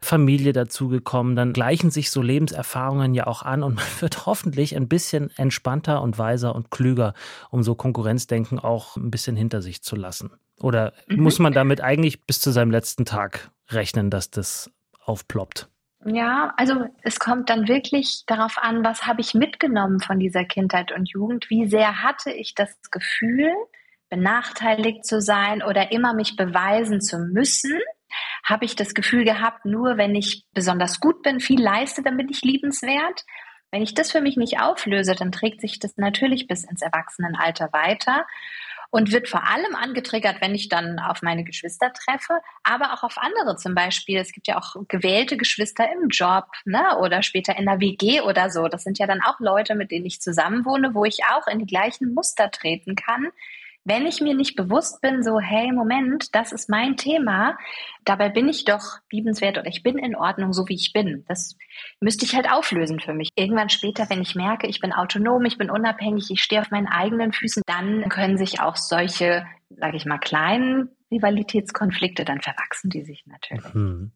Familie 0.00 0.54
dazugekommen. 0.54 1.36
Dann 1.36 1.52
gleichen 1.52 1.90
sich 1.90 2.10
so 2.10 2.22
Lebenserfahrungen 2.22 3.12
ja 3.12 3.26
auch 3.26 3.42
an 3.42 3.62
und 3.62 3.74
man 3.76 3.84
wird 4.00 4.24
hoffentlich 4.24 4.76
ein 4.76 4.88
bisschen 4.88 5.28
entspannter 5.36 6.00
und 6.00 6.16
weiser 6.16 6.54
und 6.54 6.70
klüger, 6.70 7.12
um 7.50 7.62
so 7.62 7.74
Konkurrenzdenken 7.74 8.58
auch 8.58 8.96
ein 8.96 9.10
bisschen 9.10 9.36
hinter 9.36 9.60
sich 9.60 9.82
zu 9.82 9.94
lassen. 9.94 10.30
Oder 10.58 10.94
mhm. 11.06 11.22
muss 11.22 11.38
man 11.38 11.52
damit 11.52 11.82
eigentlich 11.82 12.24
bis 12.24 12.40
zu 12.40 12.50
seinem 12.50 12.70
letzten 12.70 13.04
Tag 13.04 13.50
rechnen, 13.68 14.08
dass 14.08 14.30
das 14.30 14.70
aufploppt? 15.04 15.68
Ja, 16.04 16.52
also 16.56 16.86
es 17.02 17.20
kommt 17.20 17.48
dann 17.48 17.68
wirklich 17.68 18.24
darauf 18.26 18.58
an, 18.58 18.84
was 18.84 19.06
habe 19.06 19.20
ich 19.20 19.34
mitgenommen 19.34 20.00
von 20.00 20.18
dieser 20.18 20.44
Kindheit 20.44 20.90
und 20.90 21.08
Jugend? 21.08 21.48
Wie 21.48 21.66
sehr 21.66 22.02
hatte 22.02 22.32
ich 22.32 22.54
das 22.54 22.76
Gefühl, 22.90 23.52
benachteiligt 24.10 25.06
zu 25.06 25.20
sein 25.20 25.62
oder 25.62 25.92
immer 25.92 26.12
mich 26.12 26.36
beweisen 26.36 27.00
zu 27.00 27.18
müssen? 27.18 27.78
Habe 28.44 28.64
ich 28.64 28.74
das 28.74 28.94
Gefühl 28.94 29.24
gehabt, 29.24 29.64
nur 29.64 29.96
wenn 29.96 30.14
ich 30.16 30.44
besonders 30.52 30.98
gut 30.98 31.22
bin, 31.22 31.38
viel 31.38 31.62
leiste, 31.62 32.02
dann 32.02 32.16
bin 32.16 32.28
ich 32.28 32.42
liebenswert? 32.42 33.24
Wenn 33.70 33.82
ich 33.82 33.94
das 33.94 34.10
für 34.10 34.20
mich 34.20 34.36
nicht 34.36 34.60
auflöse, 34.60 35.14
dann 35.14 35.32
trägt 35.32 35.60
sich 35.60 35.78
das 35.78 35.96
natürlich 35.96 36.48
bis 36.48 36.64
ins 36.64 36.82
Erwachsenenalter 36.82 37.72
weiter. 37.72 38.26
Und 38.92 39.10
wird 39.10 39.26
vor 39.26 39.48
allem 39.48 39.74
angetriggert, 39.74 40.42
wenn 40.42 40.54
ich 40.54 40.68
dann 40.68 40.98
auf 40.98 41.22
meine 41.22 41.44
Geschwister 41.44 41.92
treffe, 41.94 42.34
aber 42.62 42.92
auch 42.92 43.02
auf 43.02 43.16
andere 43.16 43.56
zum 43.56 43.74
Beispiel. 43.74 44.18
Es 44.18 44.32
gibt 44.32 44.46
ja 44.46 44.58
auch 44.58 44.76
gewählte 44.86 45.38
Geschwister 45.38 45.90
im 45.90 46.10
Job 46.10 46.44
ne? 46.66 46.98
oder 46.98 47.22
später 47.22 47.56
in 47.56 47.64
der 47.64 47.80
WG 47.80 48.20
oder 48.20 48.50
so. 48.50 48.68
Das 48.68 48.84
sind 48.84 48.98
ja 48.98 49.06
dann 49.06 49.22
auch 49.22 49.40
Leute, 49.40 49.74
mit 49.74 49.90
denen 49.90 50.04
ich 50.04 50.20
zusammenwohne, 50.20 50.94
wo 50.94 51.06
ich 51.06 51.20
auch 51.32 51.46
in 51.48 51.58
die 51.58 51.66
gleichen 51.66 52.12
Muster 52.12 52.50
treten 52.50 52.94
kann 52.94 53.32
wenn 53.84 54.06
ich 54.06 54.20
mir 54.20 54.34
nicht 54.34 54.56
bewusst 54.56 55.00
bin, 55.00 55.22
so, 55.22 55.40
hey, 55.40 55.72
Moment, 55.72 56.34
das 56.34 56.52
ist 56.52 56.68
mein 56.68 56.96
Thema, 56.96 57.56
dabei 58.04 58.28
bin 58.28 58.48
ich 58.48 58.64
doch 58.64 58.98
liebenswert 59.10 59.58
oder 59.58 59.66
ich 59.66 59.82
bin 59.82 59.98
in 59.98 60.14
Ordnung, 60.14 60.52
so 60.52 60.68
wie 60.68 60.74
ich 60.74 60.92
bin. 60.92 61.24
Das 61.28 61.56
müsste 62.00 62.24
ich 62.24 62.34
halt 62.34 62.50
auflösen 62.50 63.00
für 63.00 63.14
mich. 63.14 63.30
Irgendwann 63.34 63.68
später, 63.68 64.08
wenn 64.08 64.22
ich 64.22 64.34
merke, 64.34 64.66
ich 64.66 64.80
bin 64.80 64.92
autonom, 64.92 65.44
ich 65.44 65.58
bin 65.58 65.70
unabhängig, 65.70 66.30
ich 66.30 66.42
stehe 66.42 66.60
auf 66.60 66.70
meinen 66.70 66.88
eigenen 66.88 67.32
Füßen, 67.32 67.62
dann 67.66 68.08
können 68.08 68.38
sich 68.38 68.60
auch 68.60 68.76
solche, 68.76 69.44
sage 69.70 69.96
ich 69.96 70.06
mal, 70.06 70.18
kleinen 70.18 70.90
Rivalitätskonflikte, 71.10 72.24
dann 72.24 72.40
verwachsen 72.40 72.90
die 72.90 73.02
sich 73.02 73.24
natürlich. 73.26 73.74
Mhm. 73.74 74.12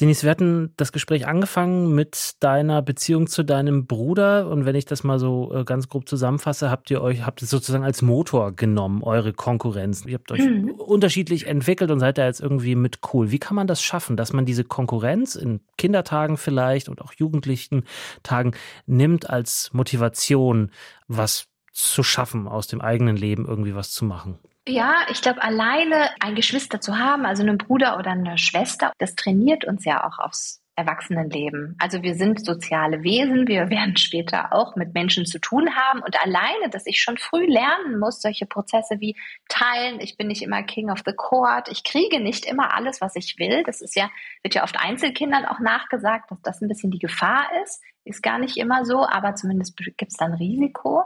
Denise, 0.00 0.24
wir 0.24 0.30
hatten 0.30 0.72
das 0.76 0.90
Gespräch 0.90 1.28
angefangen 1.28 1.94
mit 1.94 2.32
deiner 2.40 2.82
Beziehung 2.82 3.28
zu 3.28 3.44
deinem 3.44 3.86
Bruder. 3.86 4.48
Und 4.48 4.66
wenn 4.66 4.74
ich 4.74 4.86
das 4.86 5.04
mal 5.04 5.20
so 5.20 5.54
äh, 5.54 5.64
ganz 5.64 5.88
grob 5.88 6.08
zusammenfasse, 6.08 6.68
habt 6.68 6.90
ihr 6.90 7.00
euch, 7.00 7.24
habt 7.24 7.42
ihr 7.42 7.46
sozusagen 7.46 7.84
als 7.84 8.02
Motor 8.02 8.52
genommen, 8.52 9.04
eure 9.04 9.32
Konkurrenz. 9.32 10.04
Ihr 10.04 10.14
habt 10.14 10.32
euch 10.32 10.40
mhm. 10.40 10.70
unterschiedlich 10.70 11.46
entwickelt 11.46 11.92
und 11.92 12.00
seid 12.00 12.18
da 12.18 12.26
jetzt 12.26 12.40
irgendwie 12.40 12.74
mit 12.74 12.98
cool. 13.12 13.30
Wie 13.30 13.38
kann 13.38 13.54
man 13.54 13.68
das 13.68 13.82
schaffen, 13.82 14.16
dass 14.16 14.32
man 14.32 14.44
diese 14.44 14.64
Konkurrenz 14.64 15.36
in 15.36 15.60
Kindertagen 15.78 16.38
vielleicht 16.38 16.88
und 16.88 17.00
auch 17.00 17.12
jugendlichen 17.12 17.84
Tagen 18.24 18.52
nimmt 18.86 19.30
als 19.30 19.70
Motivation, 19.72 20.72
was 21.06 21.46
zu 21.70 22.02
schaffen, 22.02 22.48
aus 22.48 22.66
dem 22.66 22.80
eigenen 22.80 23.16
Leben 23.16 23.46
irgendwie 23.46 23.76
was 23.76 23.92
zu 23.92 24.04
machen? 24.04 24.38
Ja, 24.66 25.06
ich 25.10 25.20
glaube, 25.20 25.42
alleine 25.42 26.08
ein 26.20 26.34
Geschwister 26.34 26.80
zu 26.80 26.98
haben, 26.98 27.26
also 27.26 27.42
einen 27.42 27.58
Bruder 27.58 27.98
oder 27.98 28.12
eine 28.12 28.38
Schwester, 28.38 28.92
das 28.98 29.14
trainiert 29.14 29.66
uns 29.66 29.84
ja 29.84 30.06
auch 30.08 30.18
aufs 30.18 30.63
Erwachsenenleben. 30.76 31.76
Also 31.78 32.02
wir 32.02 32.14
sind 32.14 32.44
soziale 32.44 33.02
Wesen, 33.02 33.46
wir 33.46 33.70
werden 33.70 33.96
später 33.96 34.52
auch 34.52 34.76
mit 34.76 34.94
Menschen 34.94 35.24
zu 35.26 35.38
tun 35.38 35.74
haben 35.74 36.00
und 36.00 36.20
alleine, 36.20 36.68
dass 36.70 36.86
ich 36.86 37.00
schon 37.00 37.16
früh 37.16 37.46
lernen 37.46 37.98
muss, 37.98 38.20
solche 38.20 38.46
Prozesse 38.46 39.00
wie 39.00 39.16
teilen, 39.48 40.00
ich 40.00 40.16
bin 40.16 40.28
nicht 40.28 40.42
immer 40.42 40.62
King 40.62 40.90
of 40.90 41.02
the 41.06 41.12
Court, 41.14 41.68
ich 41.70 41.84
kriege 41.84 42.20
nicht 42.20 42.44
immer 42.44 42.74
alles, 42.74 43.00
was 43.00 43.14
ich 43.16 43.38
will. 43.38 43.62
Das 43.64 43.80
ist 43.80 43.94
ja, 43.94 44.10
wird 44.42 44.54
ja 44.54 44.64
oft 44.64 44.76
Einzelkindern 44.78 45.44
auch 45.44 45.60
nachgesagt, 45.60 46.30
dass 46.30 46.40
das 46.42 46.60
ein 46.60 46.68
bisschen 46.68 46.90
die 46.90 46.98
Gefahr 46.98 47.48
ist. 47.64 47.82
Ist 48.06 48.22
gar 48.22 48.38
nicht 48.38 48.58
immer 48.58 48.84
so, 48.84 49.06
aber 49.06 49.34
zumindest 49.34 49.78
gibt 49.78 50.10
es 50.12 50.18
dann 50.18 50.34
Risiko. 50.34 51.04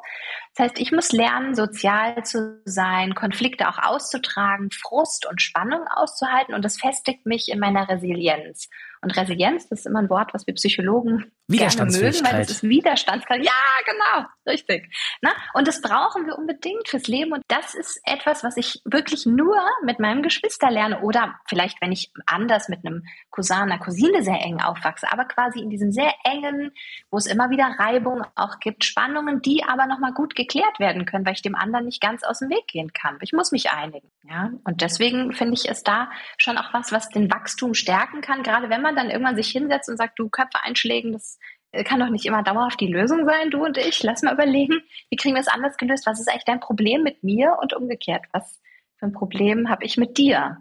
Das 0.57 0.65
heißt, 0.65 0.81
ich 0.81 0.91
muss 0.91 1.13
lernen, 1.13 1.55
sozial 1.55 2.25
zu 2.25 2.61
sein, 2.65 3.15
Konflikte 3.15 3.69
auch 3.69 3.79
auszutragen, 3.79 4.71
Frust 4.73 5.25
und 5.25 5.41
Spannung 5.41 5.87
auszuhalten 5.89 6.55
und 6.55 6.65
das 6.65 6.81
festigt 6.81 7.25
mich 7.25 7.51
in 7.51 7.61
meiner 7.61 7.89
Resilienz. 7.89 8.69
Und 9.03 9.17
Resilienz, 9.17 9.69
das 9.69 9.81
ist 9.81 9.87
immer 9.87 10.01
ein 10.01 10.11
Wort, 10.11 10.35
was 10.35 10.47
wir 10.47 10.55
Psychologen 10.55 11.33
gerne 11.49 11.91
mögen, 11.91 12.25
weil 12.25 12.39
das 12.39 12.51
ist 12.51 12.63
Widerstandskraft. 12.63 13.43
Ja, 13.43 13.53
genau, 13.87 14.29
richtig. 14.47 14.95
Na? 15.23 15.31
Und 15.55 15.67
das 15.67 15.81
brauchen 15.81 16.27
wir 16.27 16.37
unbedingt 16.37 16.89
fürs 16.89 17.07
Leben. 17.07 17.33
Und 17.33 17.43
das 17.49 17.75
ist 17.75 18.01
etwas, 18.05 18.45
was 18.45 18.57
ich 18.57 18.83
wirklich 18.85 19.25
nur 19.25 19.59
mit 19.83 19.99
meinem 19.99 20.23
Geschwister 20.23 20.71
lerne 20.71 21.01
oder 21.01 21.39
vielleicht, 21.49 21.81
wenn 21.81 21.93
ich 21.93 22.13
anders 22.27 22.69
mit 22.69 22.85
einem 22.85 23.05
Cousin, 23.31 23.57
einer 23.57 23.79
Cousine 23.79 24.23
sehr 24.23 24.41
eng 24.41 24.61
aufwachse, 24.61 25.11
aber 25.11 25.25
quasi 25.25 25.61
in 25.61 25.71
diesem 25.71 25.91
sehr 25.91 26.13
engen, 26.25 26.73
wo 27.11 27.17
es 27.17 27.27
immer 27.27 27.51
wieder 27.51 27.77
Reibung 27.79 28.25
auch 28.35 28.61
gibt, 28.61 28.85
Spannungen, 28.85 29.41
die 29.41 29.65
aber 29.65 29.87
nochmal 29.87 30.13
gut 30.13 30.35
geklärt 30.35 30.79
werden 30.79 31.07
können, 31.07 31.25
weil 31.25 31.35
ich 31.35 31.43
dem 31.43 31.55
anderen 31.55 31.87
nicht 31.87 32.03
ganz 32.03 32.25
aus 32.25 32.41
dem 32.41 32.51
Weg 32.51 32.67
gehen 32.67 32.93
kann. 32.93 33.19
Ich 33.23 33.33
muss 33.33 33.53
mich 33.53 33.71
einigen. 33.71 34.11
Ja? 34.25 34.51
Und 34.65 34.83
deswegen 34.83 35.33
finde 35.33 35.55
ich 35.55 35.69
es 35.69 35.83
da 35.83 36.11
schon 36.37 36.59
auch 36.59 36.75
was, 36.75 36.93
was 36.93 37.09
den 37.09 37.31
Wachstum 37.31 37.75
stärken 37.75 38.21
kann, 38.21 38.43
gerade 38.43 38.69
wenn 38.69 38.83
man 38.83 38.97
dann 38.97 39.11
irgendwann 39.11 39.37
sich 39.37 39.49
hinsetzt 39.51 39.89
und 39.89 39.97
sagt, 39.97 40.19
du 40.19 40.29
Köpfe 40.29 40.63
einschlägen, 40.63 41.13
das 41.13 41.38
kann 41.85 42.01
doch 42.01 42.11
nicht 42.11 42.27
immer 42.27 42.43
dauerhaft 42.43 42.81
die 42.81 42.93
Lösung 42.93 43.27
sein, 43.27 43.51
du 43.51 43.65
und 43.65 43.77
ich. 43.77 44.03
Lass 44.03 44.23
mal 44.23 44.35
überlegen, 44.35 44.81
wie 45.11 45.17
kriegen 45.17 45.35
wir 45.35 45.41
es 45.41 45.49
anders 45.49 45.77
gelöst? 45.77 46.07
Was 46.07 46.21
ist 46.21 46.29
eigentlich 46.29 46.45
dein 46.45 46.61
Problem 46.61 47.03
mit 47.03 47.23
mir 47.23 47.57
und 47.61 47.75
umgekehrt? 47.75 48.25
Was 48.33 48.61
für 48.97 49.07
ein 49.07 49.13
Problem 49.13 49.69
habe 49.69 49.85
ich 49.85 49.97
mit 49.97 50.19
dir? 50.19 50.59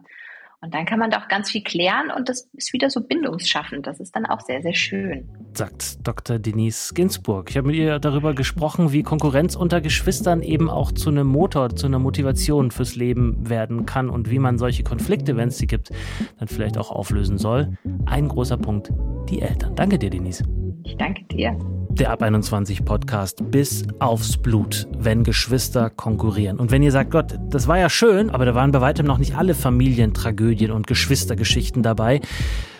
Und 0.59 0.73
dann 0.73 0.85
kann 0.85 0.97
man 0.97 1.11
da 1.11 1.19
auch 1.19 1.27
ganz 1.27 1.51
viel 1.51 1.61
klären 1.61 2.09
und 2.09 2.29
das 2.29 2.49
ist 2.53 2.73
wieder 2.73 2.89
so 2.89 3.01
bindungsschaffend. 3.01 3.85
Das 3.85 3.99
ist 3.99 4.15
dann 4.15 4.25
auch 4.25 4.41
sehr, 4.41 4.63
sehr 4.63 4.73
schön. 4.73 5.29
Sagt 5.53 6.05
Dr. 6.05 6.39
Denise 6.39 6.95
Ginsburg. 6.95 7.51
Ich 7.51 7.57
habe 7.57 7.67
mit 7.67 7.75
ihr 7.75 7.99
darüber 7.99 8.33
gesprochen, 8.33 8.91
wie 8.91 9.03
Konkurrenz 9.03 9.55
unter 9.55 9.81
Geschwistern 9.81 10.41
eben 10.41 10.67
auch 10.67 10.91
zu 10.91 11.09
einem 11.09 11.27
Motor, 11.27 11.75
zu 11.75 11.85
einer 11.85 11.99
Motivation 11.99 12.71
fürs 12.71 12.95
Leben 12.95 13.47
werden 13.47 13.85
kann 13.85 14.09
und 14.09 14.31
wie 14.31 14.39
man 14.39 14.57
solche 14.57 14.83
Konflikte, 14.83 15.37
wenn 15.37 15.49
es 15.49 15.59
sie 15.59 15.67
gibt, 15.67 15.91
dann 16.39 16.47
vielleicht 16.47 16.79
auch 16.79 16.89
auflösen 16.89 17.37
soll. 17.37 17.77
Ein 18.07 18.27
großer 18.27 18.57
Punkt, 18.57 18.91
die 19.29 19.43
Eltern. 19.43 19.75
Danke 19.75 19.99
dir, 19.99 20.09
Denise. 20.09 20.43
Ich 20.83 20.95
danke 20.97 21.23
dir 21.25 21.57
der 21.89 22.11
Ab 22.11 22.21
21 22.21 22.85
Podcast 22.85 23.49
bis 23.49 23.83
aufs 23.97 24.37
Blut, 24.37 24.87
wenn 24.99 25.23
Geschwister 25.23 25.89
konkurrieren. 25.89 26.59
Und 26.59 26.69
wenn 26.69 26.83
ihr 26.83 26.91
sagt, 26.91 27.09
Gott, 27.09 27.39
das 27.49 27.67
war 27.67 27.79
ja 27.79 27.89
schön, 27.89 28.29
aber 28.29 28.45
da 28.45 28.53
waren 28.53 28.71
bei 28.71 28.81
weitem 28.81 29.07
noch 29.07 29.17
nicht 29.17 29.35
alle 29.35 29.55
Familientragödien 29.55 30.69
und 30.69 30.85
Geschwistergeschichten 30.85 31.81
dabei, 31.81 32.21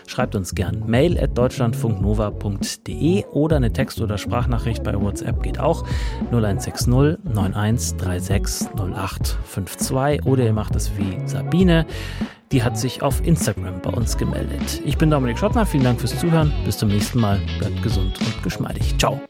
schreibt 0.08 0.34
uns 0.34 0.54
gern. 0.54 0.82
Mail 0.86 1.18
at 1.18 1.36
deutschlandfunknova.de 1.36 3.24
oder 3.32 3.56
eine 3.56 3.72
Text- 3.72 4.00
oder 4.00 4.18
Sprachnachricht 4.18 4.82
bei 4.82 5.00
WhatsApp 5.00 5.42
geht 5.42 5.60
auch. 5.60 5.84
0160 6.30 6.88
9136 6.88 8.68
0852 8.74 10.26
oder 10.26 10.44
ihr 10.44 10.52
macht 10.52 10.74
es 10.76 10.90
wie 10.96 11.18
Sabine 11.26 11.86
die 12.52 12.62
hat 12.62 12.78
sich 12.78 13.02
auf 13.02 13.24
Instagram 13.26 13.80
bei 13.82 13.90
uns 13.90 14.16
gemeldet. 14.16 14.80
Ich 14.84 14.96
bin 14.96 15.10
Dominik 15.10 15.38
Schottner, 15.38 15.66
vielen 15.66 15.84
Dank 15.84 16.00
fürs 16.00 16.18
Zuhören. 16.18 16.52
Bis 16.64 16.78
zum 16.78 16.88
nächsten 16.88 17.20
Mal. 17.20 17.40
Bleibt 17.58 17.82
gesund 17.82 18.18
und 18.20 18.42
geschmeidig. 18.42 18.96
Ciao. 18.98 19.20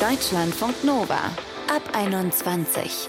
Deutschlandfunk 0.00 0.84
Nova 0.84 1.30
ab 1.68 1.82
21. 1.94 3.08